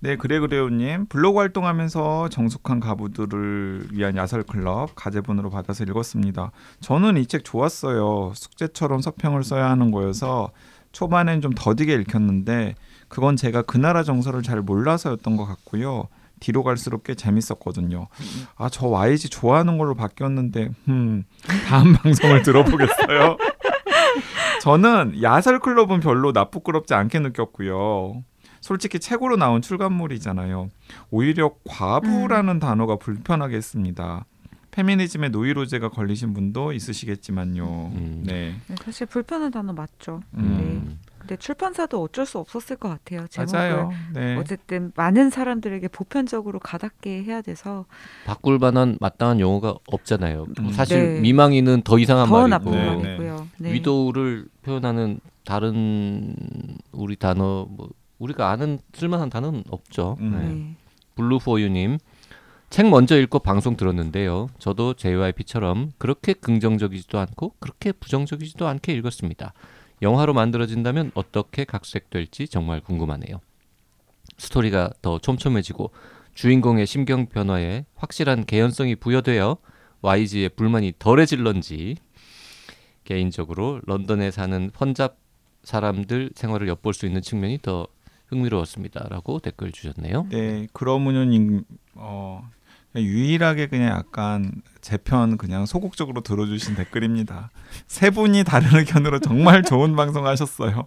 [0.00, 6.52] 네, 그래 그래요님 블로그 활동하면서 정숙한 가부들을 위한 야설 클럽 가제본으로 받아서 읽었습니다.
[6.80, 8.32] 저는 이 책 좋았어요.
[8.34, 10.50] 숙제처럼 서평을 써야 하는 거여서
[10.92, 12.74] 초반엔 좀 더디게 읽혔는데
[13.08, 16.08] 그건 제가 그 나라 정서를 잘 몰라서였던 것 같고요.
[16.40, 18.08] 뒤로 갈수록 꽤 재밌었거든요.
[18.56, 21.24] 아, 저 YG 좋아하는 걸로 바뀌었는데, 음,
[21.66, 23.38] 다음 방송을 들어보겠어요.
[24.60, 28.22] 저는 야설 클럽은 별로 나쁘끄럽지 않게 느꼈고요.
[28.66, 30.70] 솔직히 책으로 나온 출간물이잖아요.
[31.12, 34.24] 오히려 과부라는 단어가 불편하게 했습니다.
[34.72, 37.92] 페미니즘의 노이로제가 걸리신 분도 있으시겠지만요.
[37.94, 38.22] 음.
[38.26, 38.56] 네.
[38.66, 40.40] 네, 사실 불편한 단어 맞죠 음.
[40.40, 40.98] 음.
[41.16, 43.92] 근데 출판사도 어쩔 수 없었을 것 같아요 제목을 맞아요.
[44.12, 44.36] 네.
[44.36, 47.84] 어쨌든 많은 사람들에게 보편적으로 가닿게 해야 돼서
[48.26, 50.46] 바꿀 만한 마땅한 용어가 없잖아요.
[50.58, 50.72] 음.
[50.72, 51.20] 사실 네.
[51.20, 53.48] 미망이는 더 이상한 더 말이고 네, 말이고요.
[53.58, 53.72] 네.
[53.74, 56.34] 위도우를 표현하는 다른
[56.90, 57.88] 우리 단어 뭐
[58.18, 60.16] 우리가 아는 쓸만한 단어는 없죠.
[60.20, 60.30] 음.
[60.30, 60.48] 네.
[60.48, 60.76] 네.
[61.16, 61.98] 블루포유님
[62.68, 64.48] 책 먼저 읽고 방송 들었는데요.
[64.58, 69.54] 저도 JYP처럼 그렇게 긍정적이지도 않고 그렇게 부정적이지도 않게 읽었습니다.
[70.02, 73.40] 영화로 만들어진다면 어떻게 각색될지 정말 궁금하네요.
[74.36, 75.90] 스토리가 더 촘촘해지고
[76.34, 79.56] 주인공의 심경 변화에 확실한 개연성이 부여되어
[80.02, 81.96] YG의 불만이 덜해질런지
[83.04, 85.16] 개인적으로 런던에 사는 펀잡
[85.62, 87.86] 사람들 생활을 엿볼 수 있는 측면이 더
[88.28, 90.26] 흥미로웠습니다라고 댓글 주셨네요.
[90.30, 91.64] 네, 그러면은
[91.94, 92.48] 어
[92.94, 97.50] 유일하게 그냥 약간 제 편 그냥 소극적으로 들어주신 댓글입니다.
[97.86, 100.86] 세 분이 다른 의견으로 정말 좋은 방송하셨어요.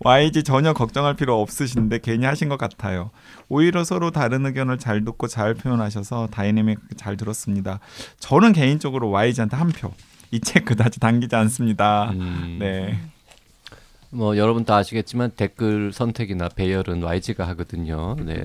[0.00, 3.10] YG 전혀 걱정할 필요 없으신데 괜히 하신 것 같아요.
[3.48, 7.80] 오히려 서로 다른 의견을 잘 듣고 잘 표현하셔서 다이내믹하게 잘 들었습니다.
[8.20, 9.92] 저는 개인적으로 YG한테 한 표.
[10.30, 12.10] 이 책 그다지 당기지 않습니다.
[12.12, 12.98] 음, 네.
[14.12, 18.14] 뭐 여러분 다 아시겠지만 댓글 선택이나 배열은 YG가 하거든요.
[18.22, 18.42] 네.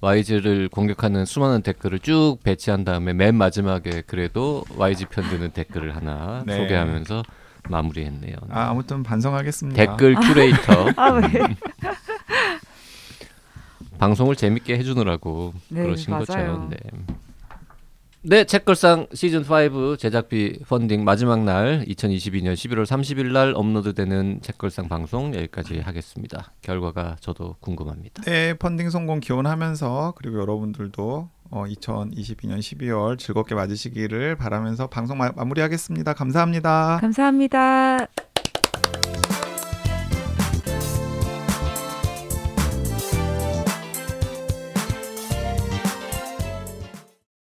[0.00, 6.44] YG를 공격하는 수많은 댓글을 쭉 배치한 다음에 맨 마지막에 그래도 YG 편 드는 댓글을 하나
[6.46, 6.56] 네.
[6.56, 7.22] 소개하면서
[7.68, 8.36] 마무리했네요.
[8.50, 9.84] 아, 아무튼 반성하겠습니다.
[9.84, 11.28] 댓글 큐레이터 아 왜?
[13.98, 16.24] 방송을 재밌게 해주느라고 네, 그러신 맞아요.
[16.24, 16.68] 거죠.
[16.70, 16.76] 네.
[18.22, 25.34] 네, 책걸상 시즌 5 제작비 펀딩 마지막 날 2022년 11월 30일 날 업로드되는 책걸상 방송
[25.34, 26.52] 여기까지 하겠습니다.
[26.60, 28.22] 결과가 저도 궁금합니다.
[28.24, 36.12] 네, 펀딩 성공 기원하면서 그리고 여러분들도 어, 2022년 12월 즐겁게 맞으시기를 바라면서 방송 마, 마무리하겠습니다.
[36.12, 36.98] 감사합니다.
[37.00, 38.06] 감사합니다.